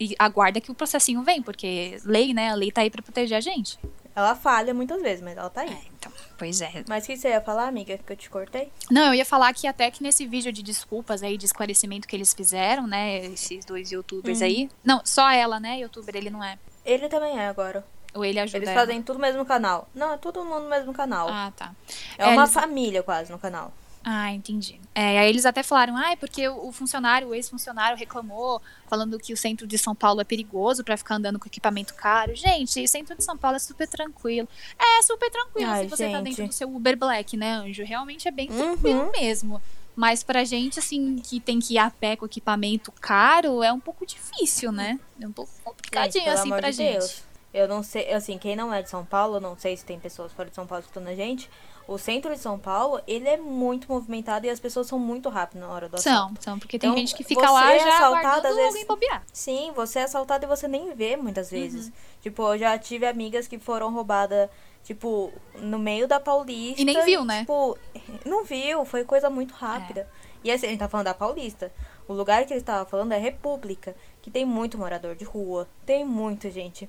[0.00, 2.50] E aguarda que o processinho vem, porque lei, né?
[2.50, 3.78] A lei tá aí pra proteger a gente.
[4.16, 5.68] Ela falha muitas vezes, mas ela tá aí.
[5.70, 6.82] É, então, pois é.
[6.88, 8.72] Mas o que você ia falar, amiga, que eu te cortei?
[8.90, 12.16] Não, eu ia falar que até que nesse vídeo de desculpas aí, de esclarecimento que
[12.16, 13.18] eles fizeram, né?
[13.26, 14.46] Esses dois youtubers Uhum.
[14.46, 14.70] aí.
[14.82, 15.78] Não, só ela, né?
[15.80, 16.58] Youtuber, ele não é.
[16.84, 17.84] Ele também é agora.
[18.14, 18.80] Ou ele ajuda Eles ela.
[18.80, 19.86] fazem tudo no mesmo canal.
[19.94, 21.28] Não, é todo mundo no mesmo canal.
[21.30, 21.72] Ah, tá.
[22.16, 23.70] é é, uma eles- família quase no canal.
[24.08, 24.80] Ah, entendi.
[24.94, 29.32] É, aí eles até falaram, ah, é porque o funcionário, o ex-funcionário reclamou, falando que
[29.32, 32.32] o centro de São Paulo é perigoso pra ficar andando com equipamento caro.
[32.36, 34.48] Gente, o centro de São Paulo é super tranquilo.
[34.78, 36.24] É super tranquilo Ai, se você tá gente.
[36.24, 37.82] dentro do seu Uber Black, né, Anjo?
[37.82, 38.56] Realmente é bem Uhum.
[38.76, 39.60] tranquilo mesmo.
[39.96, 43.80] Mas pra gente, assim, que tem que ir a pé com equipamento caro, é um
[43.80, 45.00] pouco difícil, né?
[45.20, 46.92] É um pouco complicadinho, pelo assim, pra de gente.
[46.92, 47.22] Deus.
[47.52, 49.98] Eu não sei, assim, quem não é de São Paulo, eu não sei se tem
[49.98, 51.50] pessoas fora de São Paulo escutando a gente.
[51.88, 55.66] O centro de São Paulo, ele é muito movimentado e as pessoas são muito rápidas
[55.68, 56.34] na hora do assalto.
[56.42, 58.68] São, são, porque tem Então, gente que fica lá é já assaltado, aguardando às vezes-
[58.70, 59.22] alguém bobear.
[59.32, 61.58] Sim, você é assaltado e você nem vê muitas Uhum.
[61.60, 61.92] vezes.
[62.20, 64.50] Tipo, eu já tive amigas que foram roubadas,
[64.82, 66.82] tipo, no meio da Paulista.
[66.82, 67.40] E nem viu, né?
[67.40, 67.78] Tipo,
[68.24, 70.08] não viu, foi coisa muito rápida.
[70.42, 71.72] E assim, a gente tá falando da Paulista.
[72.08, 76.04] O lugar que ele estava falando é República, que tem muito morador de rua, tem
[76.04, 76.88] muita gente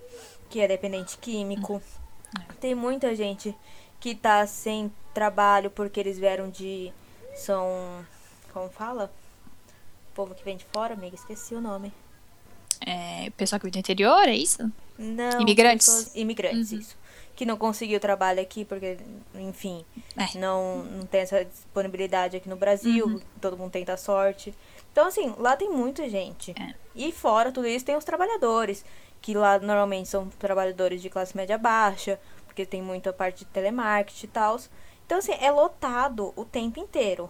[0.50, 1.82] que é dependente químico,
[2.60, 3.56] tem muita gente
[4.00, 6.92] que tá sem trabalho porque eles vieram de.
[7.36, 8.06] São.
[8.54, 9.12] Como fala?
[10.12, 11.94] O povo que vem de fora, amiga, esqueci o nome.
[12.86, 14.72] É, pessoal que vem do interior, é isso?
[14.98, 15.42] Não.
[15.42, 15.88] Imigrantes?
[15.88, 16.80] pessoas- imigrantes, Uhum.
[16.80, 16.96] isso.
[17.36, 18.98] Que não conseguiu trabalho aqui porque,
[19.36, 19.86] enfim,
[20.18, 20.38] É.
[20.40, 23.06] não, não tem essa disponibilidade aqui no Brasil.
[23.06, 23.22] Uhum.
[23.40, 24.54] Todo mundo tenta a sorte.
[24.92, 26.52] Então, assim, lá tem muita gente.
[26.60, 26.74] É.
[26.96, 28.84] E fora tudo isso, tem os trabalhadores.
[29.22, 32.20] Que lá normalmente são trabalhadores de classe média baixa,
[32.58, 34.60] porque tem muita parte de telemarketing e tal.
[35.06, 37.30] Então, assim, é lotado o tempo inteiro.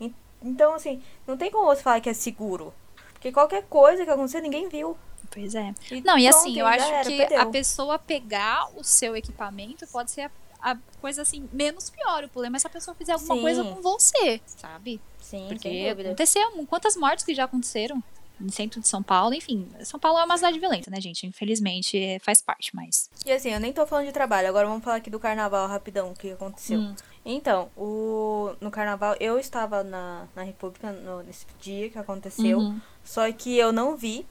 [0.00, 2.74] En- Então, assim, não tem como você falar que é seguro.
[3.12, 4.98] Porque qualquer coisa que acontecer, ninguém viu.
[5.30, 5.72] Pois é.
[5.90, 7.40] E Não, e assim, eu acho era, que perdeu.
[7.40, 10.22] a pessoa pegar o seu equipamento pode ser
[10.60, 12.24] a, a coisa assim, menos pior.
[12.24, 13.40] O problema é se a pessoa fizer alguma Sim.
[13.42, 15.00] coisa com você, sabe?
[15.20, 16.66] Sim, Porque aconteceu.
[16.66, 18.02] Quantas mortes que já aconteceram
[18.38, 19.34] no centro de São Paulo?
[19.34, 21.26] Enfim, São Paulo é uma cidade violenta, né, gente?
[21.26, 23.08] Infelizmente é, faz parte, mas.
[23.24, 26.10] E assim, eu nem tô falando de trabalho, agora vamos falar aqui do carnaval rapidão,
[26.10, 26.80] o que aconteceu.
[26.80, 26.94] Hum.
[27.24, 32.80] Então, o, no carnaval, eu estava na, na República no- nesse dia que aconteceu, Uhum.
[33.04, 34.24] só que eu não vi.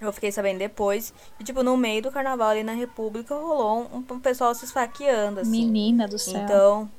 [0.00, 1.12] Eu fiquei sabendo depois.
[1.38, 5.40] E, tipo, no meio do carnaval ali na República rolou um, um pessoal se esfaqueando,
[5.40, 5.50] assim.
[5.50, 6.40] Menina do céu.
[6.42, 6.90] Então,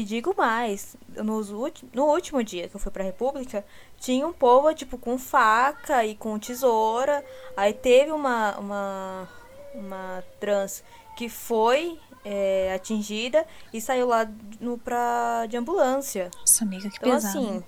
[0.00, 3.64] e digo mais, nos ulti- no último dia que eu fui pra República,
[4.00, 7.24] tinha um povo, tipo, com faca e com tesoura.
[7.56, 9.28] Aí teve uma, uma,
[9.74, 10.82] uma trans
[11.16, 14.28] que foi é, atingida e saiu lá
[14.60, 16.30] no, pra, de ambulância.
[16.38, 17.38] Nossa, amiga, que Então, pesado.
[17.38, 17.62] assim,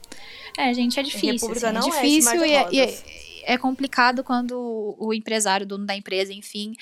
[0.57, 1.51] É, gente, é difícil.
[1.53, 3.05] Assim, é é difícil e, é, e rosas.
[3.11, 6.73] é- é complicado quando o empresário, o dono da empresa, enfim,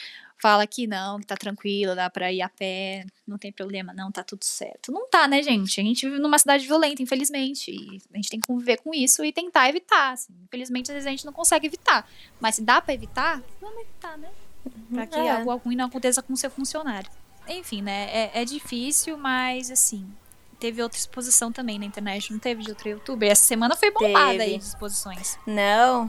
[0.42, 4.10] fala que não, que tá tranquilo, dá pra ir a pé, não tem problema, não,
[4.10, 4.90] tá tudo certo.
[4.90, 5.80] Não tá, né, gente?
[5.80, 7.70] A gente vive numa cidade violenta, infelizmente.
[7.70, 10.10] E a gente tem que conviver com isso e tentar evitar.
[10.12, 10.32] Assim.
[10.44, 12.08] Infelizmente, às vezes a gente não consegue evitar.
[12.40, 14.28] Mas se dá pra evitar, vamos evitar, né?
[14.92, 15.30] Pra que É.
[15.30, 17.08] algo ruim não aconteça com o seu funcionário.
[17.46, 18.08] Enfim, né?
[18.12, 20.12] É, é difícil, mas assim.
[20.58, 23.30] Teve outra exposição também na internet, não teve de outro youtuber.
[23.30, 24.42] Essa semana foi bombada Teve.
[24.42, 25.38] aí de exposições.
[25.46, 26.08] Não.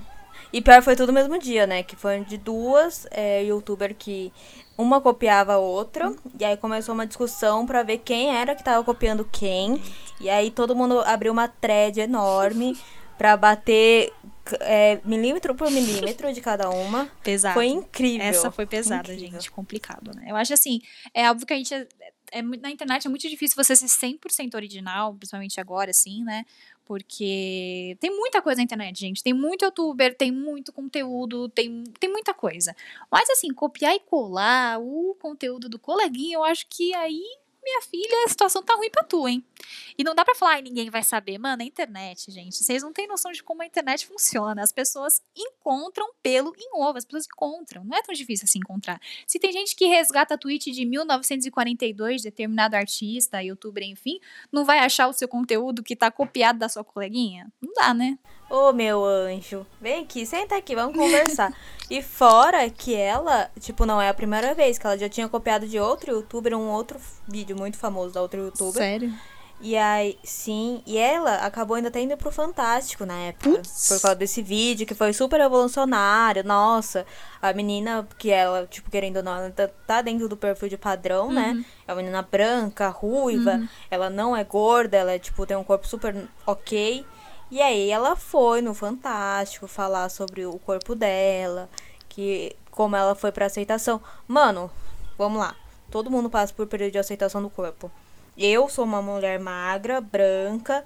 [0.54, 1.82] E pior foi tudo no mesmo dia, né?
[1.82, 4.32] Que foi de duas é, youtuber que
[4.78, 6.14] uma copiava a outra.
[6.40, 9.82] E aí começou uma discussão pra ver quem era que tava copiando quem.
[10.22, 12.78] E aí todo mundo abriu uma thread enorme
[13.18, 14.14] pra bater
[14.60, 17.10] é, milímetro por milímetro de cada uma.
[17.24, 17.56] Pesado.
[17.56, 18.28] Foi incrível.
[18.28, 19.40] Essa foi pesada, Incrível.
[19.40, 19.52] gente.
[19.52, 20.26] Complicado, né?
[20.28, 20.82] Eu acho assim,
[21.14, 21.74] é óbvio que a gente.
[21.74, 21.88] É,
[22.32, 26.46] é na internet é muito difícil você ser 100% original, principalmente agora, assim, né?
[26.86, 29.24] Porque tem muita coisa na internet, gente.
[29.24, 32.76] Tem muito youtuber, tem muito conteúdo, tem, tem muita coisa.
[33.12, 37.22] Mas, assim, copiar e colar o conteúdo do coleguinha, eu acho que aí,
[37.64, 39.44] minha filha, a situação tá ruim pra tu, hein?
[39.98, 41.38] E não dá pra falar, ai, ninguém vai saber.
[41.38, 42.58] Mano, é internet, gente.
[42.58, 44.62] Vocês não têm noção de como a internet funciona.
[44.62, 46.98] As pessoas encontram pelo em ovo.
[46.98, 47.84] As pessoas encontram.
[47.84, 49.00] Não é tão difícil assim encontrar.
[49.28, 54.20] Se tem gente que resgata tweet de 1942, de determinado artista, youtuber, enfim,
[54.52, 57.52] não vai achar o seu conteúdo que tá copiado da sua coleguinha?
[57.62, 58.18] Não dá, né?
[58.56, 61.52] Ô, meu anjo, vem aqui, senta aqui, vamos conversar.
[61.90, 65.68] e fora que ela, tipo, não é a primeira vez que ela já tinha copiado
[65.68, 68.74] de outro youtuber, um outro vídeo muito famoso da outra youtuber.
[68.74, 69.12] Sério?
[69.60, 73.50] E aí, sim, e ela acabou ainda até indo pro Fantástico na época.
[73.50, 73.88] Putz.
[73.88, 76.44] Por causa desse vídeo que foi super revolucionário.
[76.44, 77.08] Nossa,
[77.42, 80.78] a menina que ela, tipo, querendo ou não, ela tá- tá dentro do perfil de
[80.78, 81.66] padrão, né?
[81.88, 86.28] É uma menina branca, ruiva, ela não é gorda, ela, tipo, tem um corpo super
[86.46, 87.04] ok.
[87.54, 91.70] E aí ela foi no Fantástico falar sobre o corpo dela,
[92.10, 94.02] que como ela foi pra aceitação.
[94.28, 94.72] Mano,
[95.20, 95.56] vamos lá.
[95.92, 97.92] Todo mundo passa por período de aceitação do corpo.
[98.36, 100.84] Eu sou uma mulher magra, branca,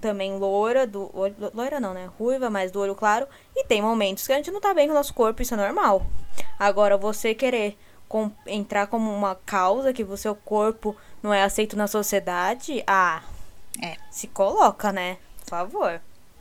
[0.00, 1.10] também loira, do
[1.52, 2.08] loira não, né?
[2.16, 3.26] Ruiva, mas do olho claro.
[3.56, 5.56] E tem momentos que a gente não tá bem com o nosso corpo, isso é
[5.56, 6.06] normal.
[6.60, 7.76] Agora, você querer
[8.08, 13.20] com- entrar como uma causa que o seu corpo não é aceito na sociedade, ah,
[13.82, 13.96] É.
[14.12, 15.16] se coloca, né?
[15.48, 16.00] Por favor.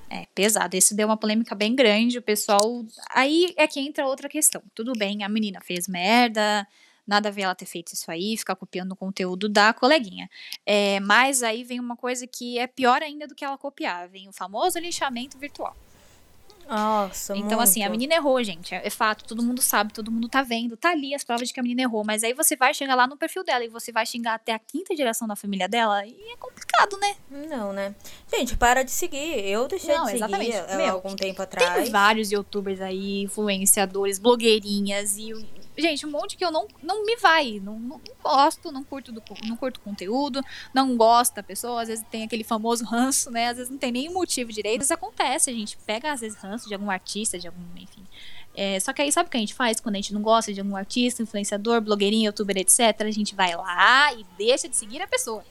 [0.10, 0.76] É, pesado.
[0.76, 2.18] Isso deu uma polêmica bem grande.
[2.18, 2.84] O pessoal.
[3.14, 4.62] Aí é que entra outra questão.
[4.74, 6.68] Tudo bem, a menina fez merda.
[7.06, 10.30] Nada a ver ela ter feito isso aí, ficar copiando o conteúdo da coleguinha.
[10.66, 14.10] É, mas aí vem uma coisa que é pior ainda do que ela copiar.
[14.10, 15.74] Vem o famoso linchamento virtual.
[16.68, 18.00] Nossa, Então, assim, a muito.
[18.00, 18.74] menina errou, gente.
[18.76, 20.76] É, é fato, todo mundo sabe, todo mundo tá vendo.
[20.78, 22.04] Tá ali as provas de que a menina errou.
[22.06, 24.60] Mas aí você vai chegar lá no perfil dela e você vai xingar até a
[24.60, 26.06] quinta geração da família dela.
[26.06, 27.16] E é complicado, né?
[27.50, 27.96] Não, né?
[28.34, 29.40] Gente, para de seguir.
[29.48, 30.56] Eu deixei Não, de seguir exatamente.
[30.56, 31.90] há Meu, algum tempo Tem atrás.
[31.90, 35.34] vários youtubers aí, influenciadores, blogueirinhas e.
[35.78, 37.60] Gente, um monte que eu não, não me vai.
[37.60, 41.82] Não, não gosto, não curto, do, não curto conteúdo, não gosto da pessoa.
[41.82, 43.50] Às vezes tem aquele famoso ranço, né?
[43.50, 44.82] Às vezes não tem nem motivo direito.
[44.82, 48.04] Isso acontece, a gente pega, às vezes, ranço de algum artista, de algum, enfim.
[48.56, 50.52] É, só que aí sabe o que a gente faz quando a gente não gosta
[50.52, 53.02] de algum artista, influenciador, blogueirinho, youtuber, etc.
[53.02, 55.44] A gente vai lá e deixa de seguir a pessoa.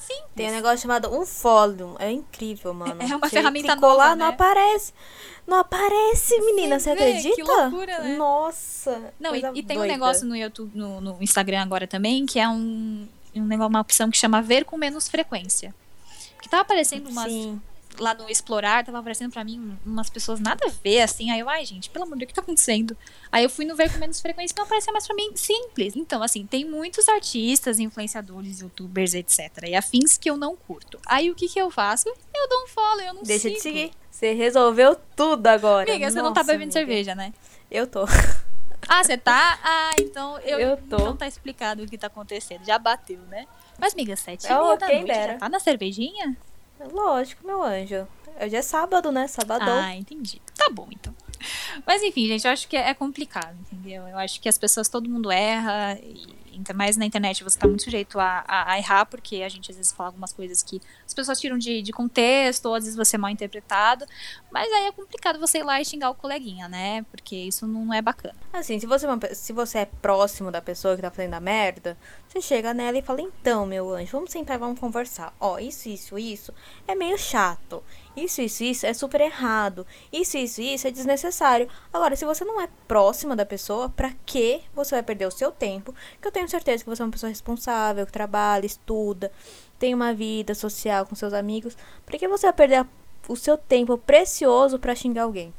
[0.00, 0.22] Sim.
[0.34, 1.96] Tem um negócio chamado um follow.
[1.98, 2.96] É incrível, mano.
[3.00, 4.32] É uma Você ferramenta clicou lá, nova, não né?
[4.32, 4.92] aparece.
[5.46, 6.78] Não aparece, menina.
[6.78, 7.34] Sim, Você vê, acredita?
[7.36, 8.16] que loucura, né?
[8.16, 9.12] Nossa.
[9.20, 9.92] Não, e, e tem um doida.
[9.92, 14.10] negócio no YouTube, no, no Instagram agora também, que é um, um negócio, uma opção
[14.10, 15.74] que chama ver com menos frequência.
[16.36, 17.30] Porque tava aparecendo umas.
[17.30, 17.60] Sim.
[18.00, 21.30] Lá no Explorar, tava aparecendo pra mim umas pessoas nada a ver, assim.
[21.30, 22.96] Aí eu, ai, gente, pelo amor de Deus, o que tá acontecendo?
[23.30, 25.94] Aí eu fui no ver com menos frequência não aparecia mais pra mim simples.
[25.94, 29.50] Então, assim, tem muitos artistas, influenciadores, youtubers, etc.
[29.68, 30.98] E afins que eu não curto.
[31.06, 32.08] Aí o que que eu faço?
[32.08, 33.54] Eu dou um follow, eu não Deixa sigo.
[33.56, 33.90] de seguir.
[34.10, 35.90] Você resolveu tudo agora.
[35.90, 36.78] Amiga, você não tá Nossa, bebendo amiga.
[36.80, 37.32] cerveja, né?
[37.70, 38.04] Eu tô.
[38.88, 39.58] Ah, você tá?
[39.62, 40.96] Ah, então eu, Eu tô.
[40.96, 42.64] Então tá explicado o que tá acontecendo.
[42.64, 43.46] Já bateu, né?
[43.78, 45.32] Mas, amiga, sete Oh, meia da noite, dera.
[45.34, 46.36] já tá na cervejinha?
[46.92, 48.06] Lógico, meu anjo.
[48.40, 49.26] Hoje é sábado, né?
[49.26, 49.78] Sabadão.
[49.78, 50.40] Ah, entendi.
[50.56, 51.14] Tá bom, então.
[51.86, 54.06] Mas enfim, gente, eu acho que é complicado, entendeu?
[54.06, 56.26] Eu acho que as pessoas, todo mundo erra, e
[56.60, 59.70] ainda mais na internet você tá muito sujeito a, a- a errar, porque a gente
[59.70, 62.96] às vezes fala algumas coisas que as pessoas tiram de, de contexto, ou às vezes
[62.96, 64.04] você é mal interpretado,
[64.50, 67.02] mas aí é complicado você ir lá e xingar o coleguinha, né?
[67.10, 68.34] Porque isso não é bacana.
[68.52, 71.96] Assim, se você, é se você é próximo da pessoa que tá fazendo a merda,
[72.28, 75.34] você chega nela e fala, então, meu anjo, vamos sentar e vamos conversar.
[75.40, 76.52] Ó, isso, isso, isso
[76.86, 77.82] é meio chato.
[78.16, 79.86] Isso, isso, isso é super errado.
[80.12, 81.68] Isso, isso, isso é desnecessário.
[81.92, 85.52] Agora, se você não é próxima da pessoa, pra que você vai perder o seu
[85.52, 85.94] tempo?
[86.20, 89.32] Que eu tenho certeza que você é uma pessoa responsável, que trabalha, estuda,
[89.78, 91.76] tem uma vida social com seus amigos.
[92.04, 92.86] Pra que você vai perder
[93.28, 95.54] o seu tempo precioso pra xingar alguém?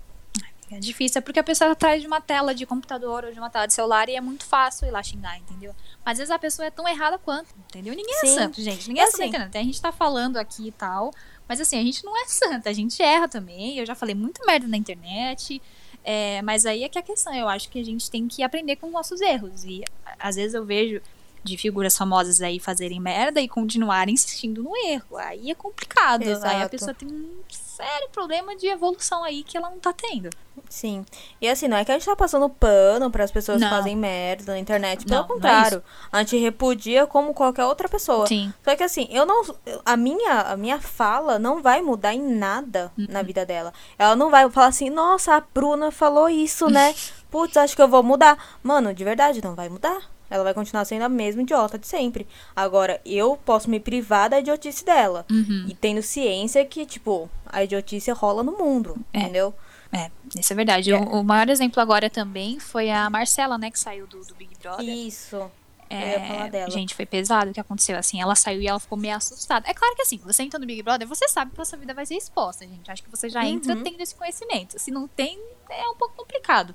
[0.72, 3.38] É difícil, é porque a pessoa tá atrás de uma tela de computador ou de
[3.38, 5.76] uma tela de celular e é muito fácil ir lá xingar, entendeu?
[6.06, 7.94] Mas às vezes a pessoa é tão errada quanto, entendeu?
[7.94, 8.36] Ninguém é Sim.
[8.36, 8.88] santo, gente.
[8.88, 9.58] Ninguém é santo na Assim.
[9.60, 11.12] A gente tá falando aqui e tal,
[11.52, 13.78] mas assim, a gente não é santa, a gente erra também.
[13.78, 15.62] Eu já falei muita merda na internet.
[16.02, 18.42] é, mas aí é que é a questão, eu acho que a gente tem que
[18.42, 19.66] aprender com os nossos erros.
[19.66, 19.84] E
[20.18, 21.02] às vezes eu vejo
[21.44, 25.18] de figuras famosas aí fazerem merda e continuarem insistindo no erro.
[25.18, 26.22] Aí é complicado.
[26.24, 26.70] Aí a Exato.
[26.70, 30.30] pessoa tem um sério problema de evolução aí que ela não tá tendo.
[30.70, 31.04] Sim.
[31.42, 33.68] E assim, não é que a gente tá passando pano para as pessoas Não.
[33.68, 35.04] que fazem merda na internet.
[35.06, 35.84] Pelo Não, não é contrário.
[36.12, 38.28] a gente repudia como qualquer outra pessoa.
[38.28, 38.54] Sim.
[38.64, 39.44] Só que assim, eu não.
[39.86, 43.08] A minha, a minha fala não vai mudar em nada Uhum.
[43.10, 43.74] na vida dela.
[43.98, 46.94] Ela não vai falar assim, nossa, a Bruna falou isso, né?
[47.32, 48.38] Putz, acho que eu vou mudar.
[48.62, 50.02] Mano, de verdade, não vai mudar.
[50.32, 52.26] Ela vai continuar sendo a mesma idiota de sempre.
[52.56, 55.26] Agora, eu posso me privar da idiotice dela.
[55.30, 55.66] Uhum.
[55.68, 58.96] E tendo ciência que, tipo, a idiotice rola no mundo.
[59.14, 59.20] É.
[59.20, 59.54] Entendeu?
[59.92, 60.94] É, isso é verdade.
[60.94, 64.52] O, o maior exemplo agora também foi a Marcela, né, que saiu do, do Big
[64.62, 64.88] Brother.
[64.88, 65.52] Isso.
[65.90, 66.70] É.
[66.70, 67.98] Gente, foi pesado o que aconteceu.
[67.98, 69.70] Assim, ela saiu e ela ficou meio assustada.
[69.70, 71.94] É claro que assim, você entra no Big Brother, você sabe que a sua vida
[71.94, 72.90] vai ser exposta, gente.
[72.90, 73.84] Acho que você já entra Uhum.
[73.84, 74.80] tendo esse conhecimento.
[74.80, 75.38] Se não tem,
[75.70, 76.74] é um pouco complicado.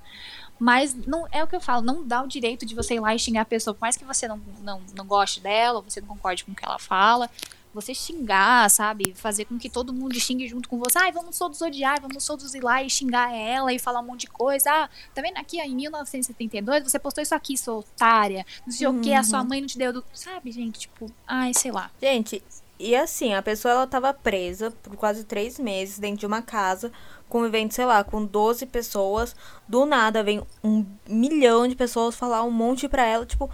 [0.59, 3.13] Mas não é o que eu falo, não dá o direito de você ir lá
[3.13, 6.01] e xingar a pessoa, por mais que você não, não, não goste dela, ou você
[6.01, 7.29] não concorde com o que ela fala.
[7.73, 9.13] Você xingar, sabe?
[9.13, 10.97] Fazer com que todo mundo xingue junto com você.
[10.97, 14.21] Ai, vamos todos odiar, vamos todos ir lá e xingar ela e falar um monte
[14.21, 14.71] de coisa.
[14.71, 18.43] Ah, tá vendo aqui, ó, em 1972, você postou isso aqui, sua otária.
[18.65, 19.93] Não sei o que, a sua mãe não te deu.
[19.93, 20.03] Do...
[20.11, 20.79] Sabe, gente?
[20.79, 21.91] Tipo, ai, sei lá.
[22.01, 22.41] Gente,
[22.79, 26.91] e assim, a pessoa ela tava presa por quase três meses dentro de uma casa,
[27.29, 29.35] convivendo, sei lá, com 12 pessoas.
[29.67, 33.49] Do nada vem um milhão de pessoas falar um monte pra ela, tipo,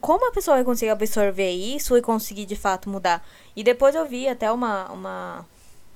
[0.00, 3.24] como a pessoa vai conseguir absorver isso e conseguir de fato mudar?
[3.56, 5.46] E depois eu vi até uma, uma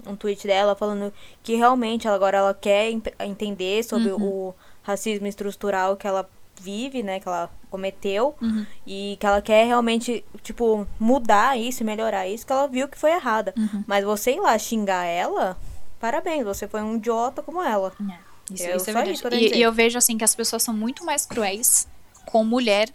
[0.06, 1.12] um tweet dela falando
[1.42, 6.28] que realmente ela agora ela quer entender sobre o racismo estrutural que ela
[6.60, 8.64] vive, né, que ela cometeu Uhum.
[8.86, 13.10] e que ela quer realmente, tipo, mudar isso, melhorar isso, que ela viu que foi
[13.10, 13.52] errada.
[13.58, 13.84] Uhum.
[13.86, 15.56] Mas você ir lá xingar ela,
[16.10, 17.92] parabéns, você foi um idiota como ela.
[18.00, 19.12] É, Isso, Eu- isso é verdade.
[19.12, 21.88] isso e, e eu vejo assim que as pessoas são muito mais cruéis
[22.24, 22.88] com mulher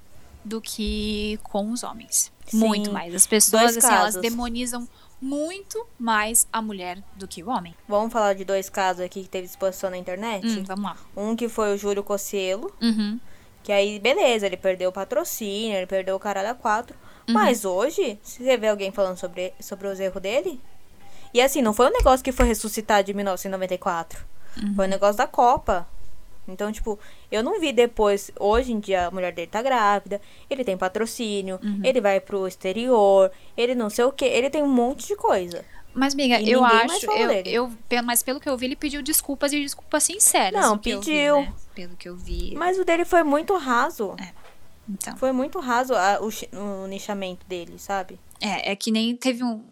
[0.46, 2.32] do que com os homens.
[2.48, 2.58] Sim.
[2.58, 3.14] Muito mais.
[3.14, 4.88] As pessoas, assim, elas demonizam
[5.22, 7.76] muito mais a mulher do que o homem.
[7.88, 10.46] Vamos falar de dois casos aqui que teve exposição na internet?
[10.48, 10.98] Hum, vamos lá.
[11.16, 13.20] Um que foi o Júlio Cocielo, Uhum.
[13.62, 16.96] que aí, beleza, ele perdeu o patrocínio, ele perdeu o caralho a quatro.
[17.28, 17.36] Uhum.
[17.36, 20.60] Mas hoje, se você vê alguém falando sobre, sobre os erros dele.
[21.34, 24.24] E assim, não foi um negócio que foi ressuscitado em 1994.
[24.62, 24.76] Uhum.
[24.76, 25.88] Foi um negócio da Copa.
[26.48, 27.00] Então, tipo,
[27.32, 28.32] eu não vi depois.
[28.40, 31.82] Hoje em dia, a mulher dele tá grávida, ele tem patrocínio, Uhum.
[31.84, 35.64] ele vai pro exterior, ele não sei o que, ele tem um monte de coisa.
[35.94, 37.06] Mas, amiga, E eu acho.
[37.46, 40.60] Eu, eu, mas pelo que eu vi, ele pediu desculpas e desculpas sinceras.
[40.60, 41.42] Não, o que vi, pediu.
[41.42, 41.54] né?
[41.76, 42.54] Pelo que eu vi.
[42.56, 44.16] Mas o dele foi muito raso.
[44.90, 45.16] Então.
[45.18, 46.30] Foi muito raso a- o,
[46.84, 48.20] o nichamento dele, sabe?
[48.42, 49.64] É, é que nem teve um.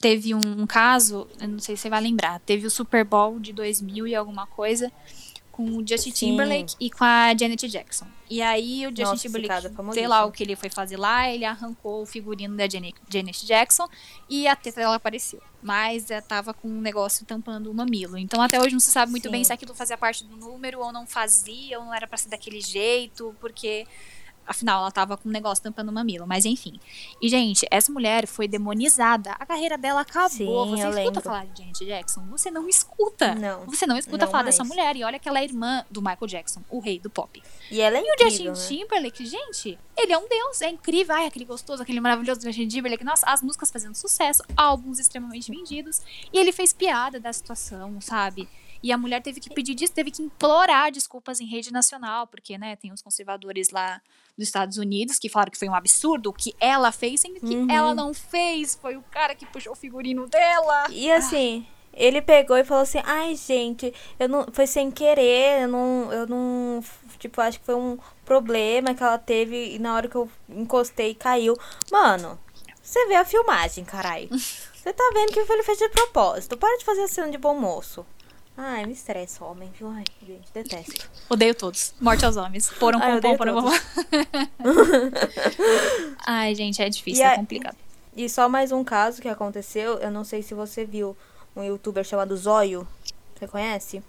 [0.00, 3.52] Teve um caso, eu não sei se você vai lembrar, teve o Super Bowl de
[3.52, 4.92] 2000 e alguma coisa
[5.58, 6.30] com o Justin Sim.
[6.30, 8.06] Timberlake e com a Janet Jackson.
[8.30, 11.28] E aí o Justin Nossa, Timberlake, é sei lá o que ele foi fazer lá,
[11.28, 13.88] ele arrancou o figurino da Janet, Janet Jackson
[14.30, 15.42] e a teta dela apareceu.
[15.60, 18.16] Mas ela tava com um negócio tampando o mamilo.
[18.16, 19.32] Então até hoje não se sabe muito Sim.
[19.32, 22.28] bem se aquilo fazia parte do número ou não fazia, ou não era pra ser
[22.28, 23.84] daquele jeito, porque
[24.48, 26.26] afinal ela tava com um negócio tampando o mamilo.
[26.26, 26.80] Mas enfim.
[27.22, 29.32] E, gente, essa mulher foi demonizada.
[29.38, 30.28] A carreira dela acabou.
[30.30, 31.20] Sim, você escuta lembro.
[31.22, 32.22] falar de Janet Jackson?
[32.30, 33.34] Você não escuta.
[33.34, 34.68] Não, Você não escuta não falar dessa mais.
[34.70, 34.96] mulher.
[34.96, 37.42] E olha que ela é irmã do Michael Jackson, o rei do pop.
[37.70, 38.82] E ela é E o incrível, Justin né?
[38.82, 40.60] Timberlake, gente, ele é um deus.
[40.62, 41.14] É incrível.
[41.14, 43.04] Ai, aquele gostoso, aquele maravilhoso Justin Timberlake.
[43.04, 46.00] Nossa, as músicas fazendo sucesso, álbuns extremamente vendidos.
[46.32, 48.48] E ele fez piada da situação, sabe?
[48.82, 52.56] E a mulher teve que pedir disso, teve que implorar desculpas em rede nacional, porque,
[52.56, 54.00] né, tem os conservadores lá
[54.38, 57.54] dos Estados Unidos que falaram que foi um absurdo o que ela fez, sendo que
[57.54, 57.70] Uhum.
[57.70, 60.86] ela não fez, foi o cara que puxou o figurino dela.
[60.90, 65.68] E assim, ele pegou e falou assim: "Ai, gente, eu não foi sem querer, eu
[65.68, 66.82] não eu não,
[67.18, 71.14] tipo, acho que foi um problema que ela teve e na hora que eu encostei
[71.14, 71.56] caiu".
[71.90, 72.38] Mano,
[72.80, 74.28] você vê a filmagem, caralho.
[74.78, 76.56] Você tá vendo que ele fez de propósito.
[76.56, 78.06] Para de fazer a cena de bom moço.
[78.60, 79.88] Ai, me estressa, homem, viu?
[79.88, 81.08] Ai, gente, detesto.
[81.30, 81.94] Odeio todos.
[82.00, 82.68] Morte aos homens.
[82.70, 83.70] Poram, eu pom, odeio poram, pom.
[86.26, 87.76] Ai, gente, é difícil, E é a- complicado.
[88.16, 91.16] E só mais um caso que aconteceu, eu não sei se você viu,
[91.54, 92.86] um youtuber chamado Zóio.
[93.38, 94.02] Você conhece?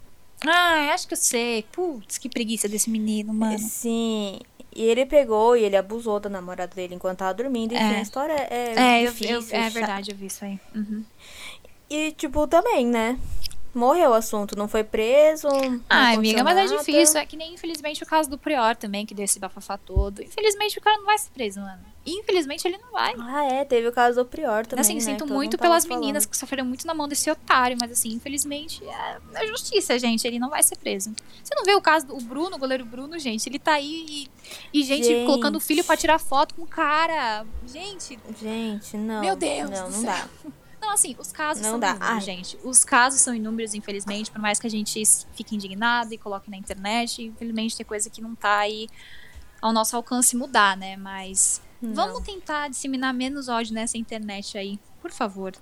[0.44, 1.64] Ah, acho que eu sei.
[1.70, 3.56] Putz, que preguiça desse menino, mano.
[3.58, 4.40] Sim.
[4.74, 7.72] E ele pegou e ele abusou da namorada dele enquanto tava dormindo.
[7.72, 7.98] Enfim, É.
[7.98, 9.34] a história é, É, eu, difícil.
[9.36, 9.70] eu- é chata.
[9.70, 10.58] verdade, eu vi isso aí.
[10.74, 11.04] Uhum.
[11.88, 13.16] E, tipo, também, né?
[13.74, 15.48] Morreu o assunto, não foi preso.
[15.88, 17.20] Ai, amiga, mas é difícil.
[17.20, 20.22] É que nem, infelizmente, o caso do Prior também, que deu esse bafafá todo.
[20.22, 21.80] Infelizmente, o cara não vai ser preso, mano.
[22.06, 23.14] Infelizmente, ele não vai.
[23.18, 24.80] Ah, é, teve o caso do Prior também.
[24.80, 27.92] Assim, né, sinto que muito pelas meninas que sofreram muito na mão desse otário, mas
[27.92, 30.26] assim, infelizmente, é, é justiça, gente.
[30.26, 31.14] Ele não vai ser preso.
[31.42, 33.48] Você não vê o caso do Bruno, o goleiro Bruno, gente?
[33.48, 36.66] Ele tá aí e, e gente, gente, colocando o filho pra tirar foto com o
[36.66, 37.44] cara.
[37.66, 38.18] Gente.
[38.40, 39.20] Gente, não.
[39.20, 39.70] Meu Deus.
[39.70, 40.28] Não, não dá.
[40.80, 41.90] Não, assim, os casos não são dá.
[41.90, 42.58] inúmeros, gente.
[42.64, 45.02] Os casos são inúmeros, infelizmente, por mais que a gente
[45.34, 48.88] fique indignado e coloque na internet, infelizmente tem coisa que não tá aí
[49.60, 50.96] ao nosso alcance mudar, né?
[50.96, 51.94] Mas não.
[51.94, 55.52] vamos tentar disseminar menos ódio nessa internet aí, por favor.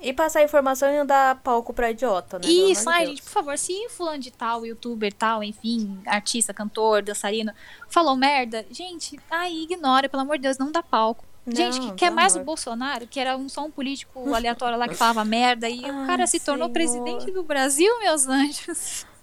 [0.00, 2.46] E passar informação e não dar palco pra idiota, né?
[2.46, 7.50] Isso, ai, gente, por favor, se fulano de tal, youtuber tal, enfim, artista, cantor, dançarino,
[7.88, 11.24] falou merda, gente, aí ignora, pelo amor de Deus, não dá palco.
[11.46, 14.94] Gente, que quer mais o Bolsonaro, que era um, só um político aleatório lá que
[14.94, 19.06] falava merda, e Ai, o cara se tornou presidente do Brasil, meus anjos.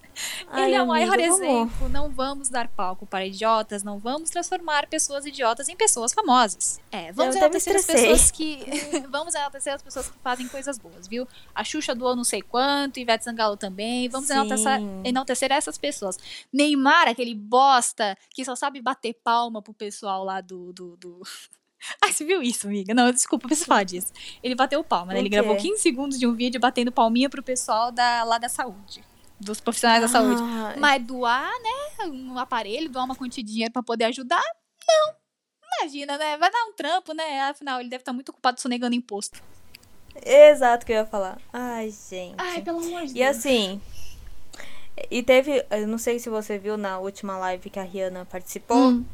[0.52, 1.90] Ai, Ele é o maior amiga, exemplo.
[1.90, 6.80] Não vamos dar palco para idiotas, não vamos transformar pessoas idiotas em pessoas famosas.
[6.92, 8.60] É, vamos enaltecer as pessoas que.
[9.10, 11.28] vamos enaltecer as pessoas que fazem coisas boas, viu?
[11.54, 14.08] A Xuxa doou não sei quanto, Ivete Sangalo também.
[14.08, 16.18] Vamos enaltecer, enaltecer essas pessoas.
[16.52, 21.24] Neymar, aquele bosta que só sabe bater palma pro pessoal lá do, do, do
[22.02, 22.94] Ai, você viu isso, amiga?
[22.94, 24.12] Não, desculpa, preciso falar disso.
[24.42, 25.20] Ele bateu palma, né?
[25.20, 29.04] Ele gravou 15 segundos de um vídeo batendo palminha pro pessoal da, lá da saúde.
[29.40, 30.42] Dos profissionais da saúde.
[30.80, 32.06] Mas doar, né?
[32.08, 34.44] Um aparelho, doar uma quantia de dinheiro pra poder ajudar?
[34.88, 35.16] Não.
[35.82, 36.38] Imagina, né?
[36.38, 37.42] Vai dar um trampo, né?
[37.42, 39.42] Afinal, ele deve estar muito ocupado sonegando imposto.
[40.24, 41.40] Exato que eu ia falar.
[41.52, 42.36] Ai, gente.
[42.38, 43.16] Ai, pelo amor de Deus.
[43.16, 43.82] E assim.
[45.10, 45.66] E teve.
[45.72, 48.78] Eu não sei se você viu na última live que a Rihanna participou.
[48.78, 49.06] Hum.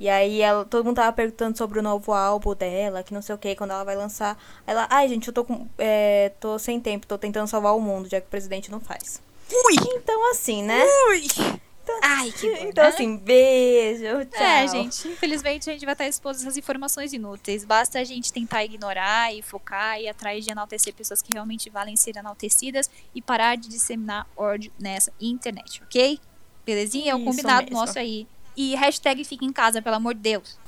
[0.00, 3.34] E aí ela, todo mundo tava perguntando sobre o novo álbum dela, que não sei
[3.34, 4.38] o que, quando ela vai lançar.
[4.66, 5.66] Ela, ai gente, eu tô com.
[5.76, 9.20] É, tô sem tempo, tô tentando salvar o mundo, já que o presidente não faz.
[9.50, 9.74] Ui!
[9.96, 10.84] Então assim, né?
[11.10, 11.60] Ui!
[11.88, 14.42] Então, ai, que bom, Então assim, beijo, tchau.
[14.42, 17.64] É, gente, infelizmente a gente vai estar exposto a essas informações inúteis.
[17.64, 21.96] Basta a gente tentar ignorar e focar e atrás de enaltecer pessoas que realmente valem
[21.96, 26.20] ser enaltecidas e parar de disseminar ódio nessa internet, ok?
[26.66, 27.12] Belezinha?
[27.12, 27.78] É o combinado mesmo.
[27.78, 28.26] nosso aí.
[28.54, 30.58] E hashtag fica em casa, pelo amor de Deus.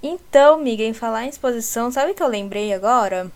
[0.00, 3.32] Então, amiga, em falar em exposição, sabe o que eu lembrei agora?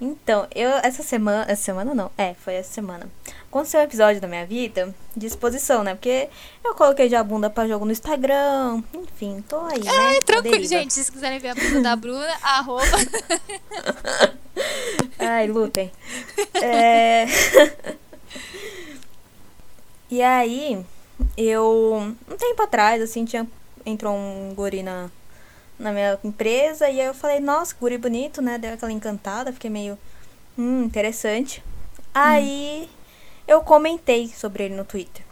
[0.00, 1.44] Então, eu essa semana.
[1.48, 3.06] Essa semana não, é, foi essa semana.
[3.48, 5.94] Aconteceu um episódio da minha vida de exposição, né?
[5.94, 6.28] Porque
[6.64, 8.82] eu coloquei já a bunda pra jogo no Instagram.
[8.94, 9.80] Enfim, tô aí.
[9.86, 10.20] É, né?
[10.22, 10.92] tranquilo, gente.
[10.92, 12.82] Se vocês quiserem ver a bunda da Bruna, arroba.
[15.18, 15.92] Ai, lutem.
[16.54, 17.26] É...
[20.10, 20.82] e aí,
[21.36, 23.46] eu um tempo atrás, assim, tinha
[23.84, 25.10] entrou um guri na,
[25.80, 28.58] na minha empresa e aí eu falei, nossa, guri bonito, né?
[28.58, 29.98] Deu aquela encantada, fiquei meio
[30.56, 31.60] hum, interessante.
[31.60, 32.02] Hum.
[32.14, 32.88] Aí
[33.48, 35.24] eu comentei sobre ele no Twitter.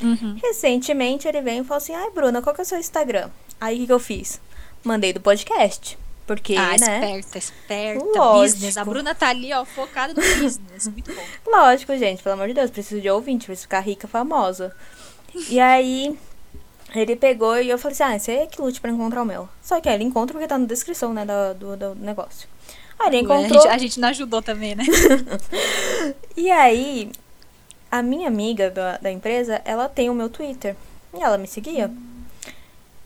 [0.00, 0.38] Uhum.
[0.40, 3.30] Recentemente ele veio e falou assim: Ai, Bruna, qual que é o seu Instagram?
[3.60, 4.40] Aí o que, que eu fiz?
[4.84, 5.98] Mandei do podcast.
[6.24, 7.20] Porque, ah, né?
[7.20, 8.04] esperta, esperta.
[8.04, 8.58] Lógico.
[8.58, 8.76] Business.
[8.76, 10.86] A Bruna tá ali, ó, focada no business.
[10.86, 11.22] Muito bom.
[11.46, 14.76] Lógico, gente, pelo amor de Deus, preciso de ouvinte, preciso ficar rica, famosa.
[15.48, 16.18] E aí,
[16.94, 19.48] ele pegou e eu falei assim, ah, você é que lute pra encontrar o meu.
[19.62, 22.48] Só que aí ele encontra porque tá na descrição, né, do, do, do negócio.
[22.98, 23.44] Aí ele encontrou...
[23.44, 24.84] A gente, a gente não ajudou também, né?
[26.36, 27.12] e aí,
[27.90, 30.74] a minha amiga da, da empresa, ela tem o meu Twitter.
[31.14, 31.90] E ela me seguia.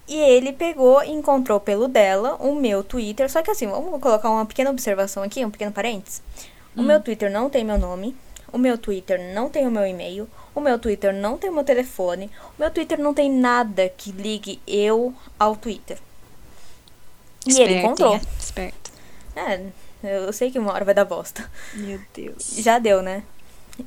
[0.08, 3.30] E ele pegou e encontrou pelo dela o meu Twitter.
[3.30, 6.22] Só que assim, vamos colocar uma pequena observação aqui, um pequeno parênteses.
[6.76, 6.84] O Hum.
[6.84, 8.16] meu Twitter não tem meu nome.
[8.52, 10.28] O meu Twitter não tem o meu e-mail.
[10.54, 12.30] O meu Twitter não tem o meu telefone.
[12.58, 15.98] O meu Twitter não tem nada que ligue eu ao Twitter.
[17.46, 18.14] E ele encontrou.
[18.14, 18.20] hein?
[18.38, 18.92] Esperto.
[19.34, 19.60] É,
[20.02, 21.50] eu sei que uma hora vai dar bosta.
[21.74, 22.54] Meu Deus.
[22.58, 23.22] Já deu, né?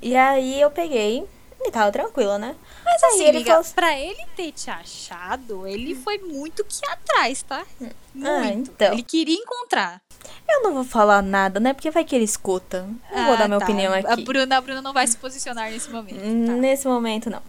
[0.01, 1.25] E aí eu peguei
[1.67, 2.55] e tava tranquila, né?
[2.83, 6.63] Mas Aí assim, ele amiga, falou assim- pra ele ter te achado, ele foi muito
[6.63, 7.65] que atrás, tá?
[7.79, 8.27] Muito.
[8.27, 8.93] Ah, então.
[8.93, 10.01] Ele queria encontrar.
[10.49, 11.73] Eu não vou falar nada, né?
[11.73, 12.87] Porque vai que ele escuta.
[13.11, 13.65] Não vou Ah, dar minha tá.
[13.65, 14.23] opinião A aqui.
[14.23, 16.17] Bruna, a Bruna não vai se posicionar nesse momento.
[16.19, 16.53] tá.
[16.53, 17.41] Nesse momento, não.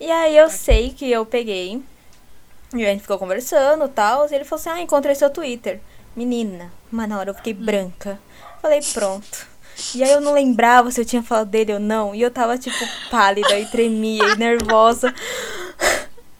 [0.00, 1.82] E aí eu sei que eu peguei.
[2.74, 4.28] E a gente ficou conversando e tal.
[4.30, 5.80] E ele falou assim: Ah, encontrei seu Twitter.
[6.16, 7.64] Menina, mas na hora eu fiquei Hum.
[7.64, 8.18] branca.
[8.60, 9.46] Falei, pronto.
[9.94, 12.14] E aí eu não lembrava se eu tinha falado dele ou não.
[12.14, 15.14] E eu tava, tipo, pálida e tremia e nervosa.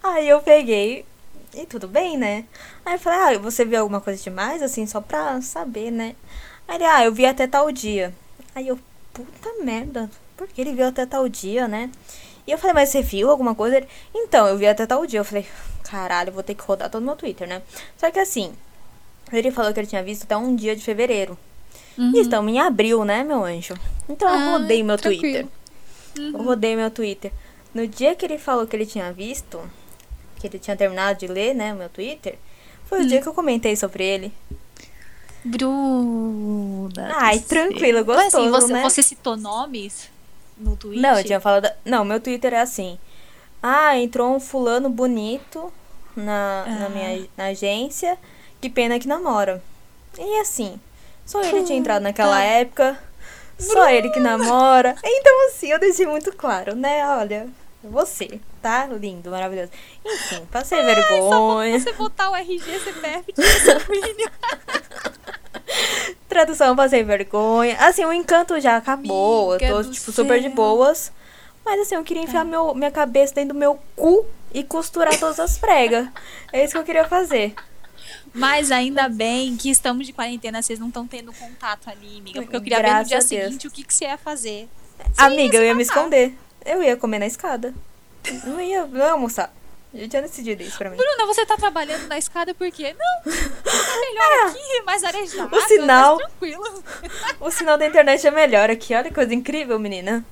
[0.02, 1.04] Aí eu peguei.
[1.54, 2.44] E tudo bem, né?
[2.84, 6.14] Aí eu falei, ah, você viu alguma coisa demais, assim, só pra saber, né?
[6.66, 8.14] Aí ele, ah, eu vi até tal dia.
[8.54, 8.78] Aí eu,
[9.12, 11.90] puta merda, por que ele viu até tal dia, né?
[12.46, 13.76] E eu falei, mas você viu alguma coisa?
[13.76, 15.20] Ele, então, eu vi até tal dia.
[15.20, 15.46] Eu falei,
[15.84, 17.62] caralho, vou ter que rodar todo meu Twitter, né?
[17.96, 18.52] Só que assim,
[19.32, 21.38] ele falou que ele tinha visto até um dia de fevereiro.
[21.98, 22.12] Uhum.
[22.14, 23.74] E estamos em abril, né, meu anjo?
[24.08, 25.48] Então eu Ah, rodei meu tranquilo.
[26.14, 26.32] Twitter.
[26.38, 27.32] Eu rodei meu Twitter.
[27.74, 29.60] No dia que ele falou que ele tinha visto,
[30.40, 32.38] que ele tinha terminado de ler, né, o meu Twitter,
[32.86, 33.06] foi o Hum.
[33.06, 34.32] dia que eu comentei sobre ele.
[35.44, 37.12] Bruna.
[37.16, 38.82] Ai, tranquilo, assim, gostoso, você, né?
[38.82, 40.08] você citou nomes
[40.56, 41.02] no Twitter?
[41.02, 41.68] Não, eu tinha falado.
[41.84, 42.98] Não, meu Twitter é assim.
[43.62, 45.72] Ah, entrou um fulano bonito
[46.16, 46.88] na, na Ah.
[46.88, 48.16] minha na agência.
[48.60, 49.62] Que pena que namora.
[50.18, 50.80] E assim,
[51.28, 52.98] só ele tinha entrado naquela época.
[53.58, 54.96] Só ele que namora.
[55.04, 57.06] Então, assim, eu deixei muito claro, né?
[57.06, 57.48] Olha,
[57.84, 58.86] você, tá?
[58.86, 59.70] Lindo, maravilhoso.
[60.02, 61.78] Enfim, passei vergonha.
[61.78, 64.30] Você botar o RG, CPF, sanguíneo.
[66.30, 67.76] Tradução, passei vergonha.
[67.78, 69.50] Assim, o encanto já acabou.
[69.50, 70.54] Amiga eu tô, tipo, super de céu.
[70.54, 71.12] boas.
[71.62, 74.24] Mas assim, eu queria enfiar meu, minha cabeça dentro do meu cu
[74.54, 76.08] e costurar todas as pregas.
[76.50, 77.54] É isso que eu queria fazer.
[78.38, 82.40] Mas ainda bem que estamos de quarentena, vocês não estão tendo contato ali, amiga.
[82.42, 84.68] Porque eu queria ver no Graças dia seguinte o que, que você ia fazer.
[85.16, 86.34] Amiga, eu ia me esconder.
[86.64, 87.74] Eu ia comer na escada.
[88.44, 89.52] Não ia, não ia almoçar.
[89.94, 90.96] Eu tinha decidido isso pra mim.
[90.96, 92.94] Bruna, você tá trabalhando na escada por quê?
[92.98, 95.56] Não, tá melhor aqui, mais arejado.
[95.56, 96.84] O sinal- mais tranquilo.
[97.40, 98.94] O sinal da internet é melhor aqui.
[98.94, 100.24] Olha que coisa incrível, menina.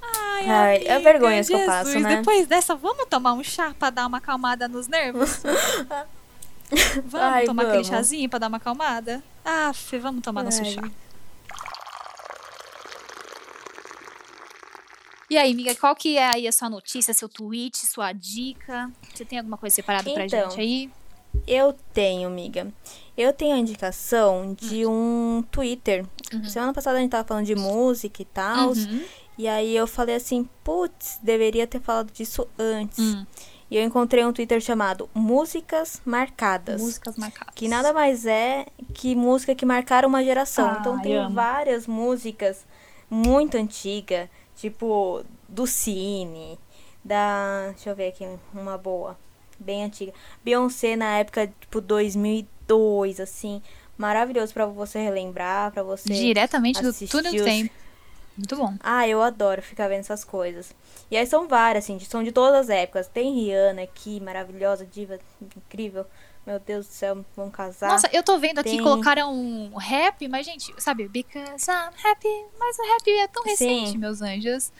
[0.00, 2.16] Ai, Ai, é amiga, vergonha isso que eu passo, né?
[2.16, 5.42] Depois dessa, vamos tomar um chá pra dar uma acalmada nos nervos?
[7.06, 7.88] Vamos Ai, tomar aquele vamos.
[7.88, 9.22] chazinho pra dar uma acalmada?
[9.44, 10.70] Ah, vamos tomar nosso Ai.
[10.72, 10.90] chá.
[15.28, 18.90] E aí, amiga, qual que é aí a sua notícia, seu tweet, sua dica?
[19.12, 20.90] Você tem alguma coisa separada pra Então, gente aí?
[21.46, 22.72] Eu tenho, amiga.
[23.16, 26.06] Eu tenho a indicação de um Twitter.
[26.48, 28.68] Semana passada a gente tava falando de música e tal.
[28.70, 29.04] Uhum.
[29.36, 32.98] E aí eu falei assim, putz, deveria ter falado disso antes.
[32.98, 33.26] Hum.
[33.70, 36.80] E eu encontrei um Twitter chamado Músicas Marcadas.
[36.80, 37.54] Músicas marcadas.
[37.54, 40.68] Que nada mais é que música que marcaram uma geração.
[40.68, 42.64] Ai, então tem várias músicas
[43.10, 46.58] muito antigas, tipo do Cine,
[47.04, 47.70] da.
[47.70, 49.18] Deixa eu ver aqui uma boa,
[49.58, 50.12] bem antiga.
[50.44, 53.60] Beyoncé na época, tipo 2002, assim.
[53.98, 56.12] Maravilhoso pra você relembrar, pra você.
[56.12, 57.85] Diretamente do túnel do tempo.
[58.36, 58.74] Muito bom.
[58.80, 60.74] Ah, eu adoro ficar vendo essas coisas.
[61.10, 63.08] E aí são várias, assim, são de todas as épocas.
[63.08, 66.04] Tem Rihanna aqui, maravilhosa, diva, incrível.
[66.46, 67.88] Meu Deus do céu, vão casar.
[67.90, 72.44] Nossa, eu tô vendo aqui, Tem- colocaram um rap, mas, gente, sabe, because I'm happy,
[72.56, 73.98] mas o rap é tão recente, Sim.
[73.98, 74.70] meus anjos.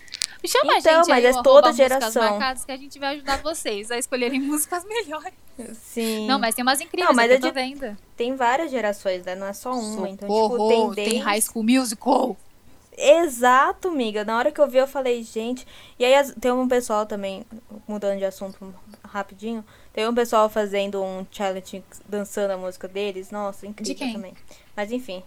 [0.47, 2.39] Chama a Então, gente mas aí, é toda geração.
[2.65, 5.33] que a gente vai ajudar vocês a escolherem músicas melhores.
[5.75, 6.27] Sim.
[6.29, 7.97] Não, mas tem umas incríveis Não, mas é eu tô de- vendo.
[8.17, 9.35] Tem várias gerações, né?
[9.35, 10.09] Não é só uma.
[10.09, 11.19] Então, tipo, Socorro, tem tem.
[11.19, 12.37] High School Musical.
[12.97, 14.25] Exato, amiga.
[14.25, 15.67] Na hora que eu vi, eu falei, gente.
[15.99, 17.45] E aí tem um pessoal também,
[17.87, 18.75] mudando de assunto
[19.05, 19.65] rapidinho.
[19.93, 23.31] Tem um pessoal fazendo um challenge dançando a música deles.
[23.31, 24.13] Nossa, incrível quem?
[24.13, 24.35] também.
[24.75, 25.23] Mas enfim.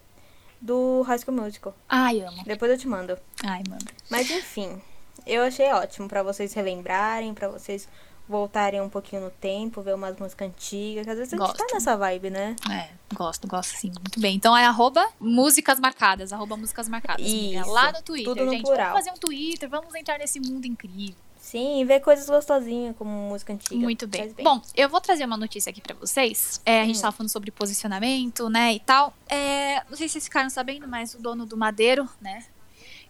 [0.61, 1.73] Do High School Musical.
[1.87, 2.43] Ai, amo.
[2.43, 3.17] Depois eu te mando.
[3.43, 3.85] Ai, mano.
[4.09, 4.81] Mas enfim,
[5.25, 7.87] eu achei ótimo pra vocês relembrarem, pra vocês
[8.29, 11.57] voltarem um pouquinho no tempo, ver umas músicas antigas, que às vezes a gente Gosto.
[11.57, 12.55] tá nessa vibe, né?
[12.71, 13.87] É, gosto, gosto sim.
[13.87, 14.35] Muito bem.
[14.35, 17.25] Então é arroba músicas marcadas, arroba músicas marcadas.
[17.25, 18.61] Isso, Lá no Twitter, tudo no gente.
[18.61, 18.91] plural.
[18.91, 21.15] Vamos fazer um Twitter, vamos entrar nesse mundo incrível.
[21.39, 23.75] Sim, ver coisas gostosinhas como música antiga.
[23.75, 24.29] Muito bem.
[24.31, 26.61] Faz Bom, eu vou trazer uma notícia aqui pra vocês.
[26.63, 27.01] É, a gente Hum.
[27.01, 29.11] tava falando sobre posicionamento, né, e tal.
[29.27, 32.45] É, não sei se vocês ficaram sabendo, mas o dono do Madeiro, né,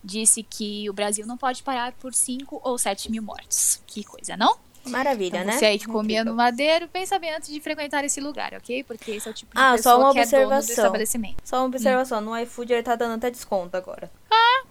[0.01, 3.81] disse que o Brasil não pode parar por 5 ou 7 mil mortos.
[3.85, 4.55] Que coisa, não?
[4.85, 5.57] Maravilha, Então, né?
[5.57, 8.83] você aí que comia no Madeiro, pensa bem antes de frequentar esse lugar, ok?
[8.83, 10.75] Porque esse é o tipo de Ah, pessoa só uma que é dono do observação.
[10.85, 11.37] estabelecimento.
[11.43, 14.11] Só uma observação, no iFood ele tá dando até desconto agora.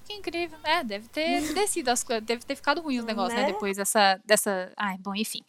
[0.04, 3.42] Que incrível, é, deve ter descido as coisas, deve ter ficado ruim os negócios, né?
[3.42, 3.52] Né?
[3.52, 4.72] Depois dessa, dessa.
[4.74, 5.40] Ai, bom, enfim.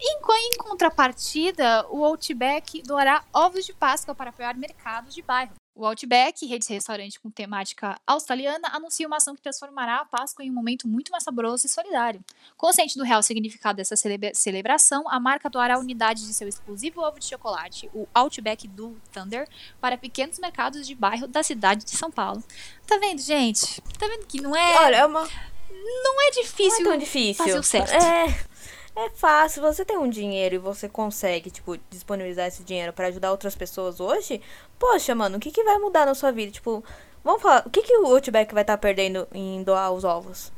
[0.00, 5.52] Em, em contrapartida, o Outback doará ovos de Páscoa para apoiar mercados de bairro.
[5.76, 10.44] O Outback, rede de restaurante com temática australiana, anuncia uma ação que transformará a Páscoa
[10.44, 12.22] em um momento muito mais saboroso e solidário.
[12.56, 17.18] Consciente do real significado dessa celebra- celebração, a marca doará unidades de seu exclusivo ovo
[17.18, 19.48] de chocolate, o Outback do Thunder,
[19.80, 22.40] para pequenos mercados de bairro da cidade de São Paulo.
[22.86, 23.80] Tá vendo, gente?
[23.98, 25.22] Tá vendo que não é, Olha, é uma.
[25.22, 27.44] não é Não é difícil tão difícil.
[27.44, 27.90] fazer o certo.
[27.92, 28.53] É.
[28.96, 33.32] É fácil, você tem um dinheiro e você consegue, tipo, disponibilizar esse dinheiro pra ajudar
[33.32, 34.40] outras pessoas hoje,
[34.78, 36.52] poxa, mano, o que, que vai mudar na sua vida?
[36.52, 36.82] Tipo,
[37.24, 40.52] vamos falar, o que, que o Outback vai estar perdendo em doar os ovos?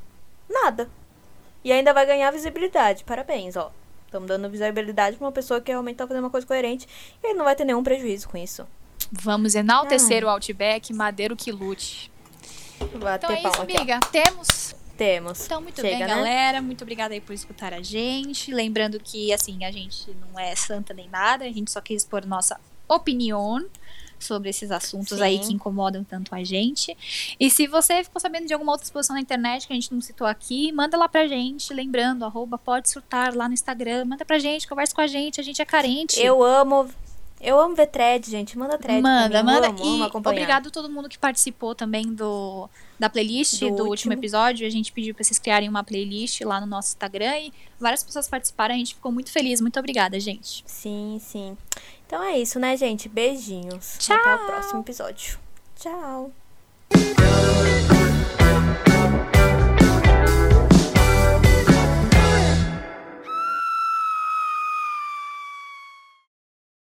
[0.49, 0.89] Nada.
[1.65, 3.05] E ainda vai ganhar visibilidade.
[3.05, 3.73] Parabéns, ó.
[4.05, 6.87] Estamos dando visibilidade pra uma pessoa que realmente tá fazendo uma coisa coerente
[7.23, 8.67] e ele não vai ter nenhum prejuízo com isso.
[9.11, 10.27] Vamos enaltecer Ah.
[10.27, 12.13] o Outback, Madeiro que lute.
[12.95, 13.99] Vai Então é isso, palma aqui, amiga.
[14.13, 14.76] Temos.
[14.97, 15.45] Temos.
[15.45, 16.07] Então, muito Chega, bem, né?
[16.07, 16.63] galera.
[16.63, 18.53] Muito obrigada aí por escutar a gente.
[18.53, 21.45] Lembrando que, assim, a gente não é santa nem nada.
[21.45, 23.67] A gente só quis expor nossa opinião,
[24.19, 25.25] sobre esses assuntos Sim.
[25.25, 26.97] aí que incomodam tanto a gente.
[27.39, 30.01] E se você ficou sabendo de alguma outra exposição na internet que a gente não
[30.01, 34.39] citou aqui, manda lá pra gente, lembrando, arroba pode surtar lá no Instagram, manda pra
[34.39, 36.21] gente, conversa com a gente, a gente é carente.
[36.21, 36.89] Eu amo.
[37.41, 38.57] Eu amo ver thread, gente.
[38.57, 39.03] Manda thread.
[39.03, 39.51] Manda, mim.
[39.53, 39.69] manda.
[39.69, 42.69] Amo, e obrigado a todo mundo que participou também do,
[42.99, 43.91] da playlist Do do, último.
[43.91, 44.13] último.
[44.15, 44.67] episódio.
[44.67, 48.27] A gente pediu pra vocês criarem uma playlist lá no nosso Instagram e várias pessoas
[48.29, 48.75] participaram.
[48.75, 49.61] A gente ficou muito feliz.
[49.61, 50.65] Muito obrigada, gente.
[50.67, 51.57] Sim, sim.
[52.07, 53.09] Então é isso, né, gente?
[53.09, 53.97] Beijinhos.
[53.99, 54.17] Tchau.
[54.17, 55.39] Até o próximo episódio.
[55.77, 56.33] Tchau.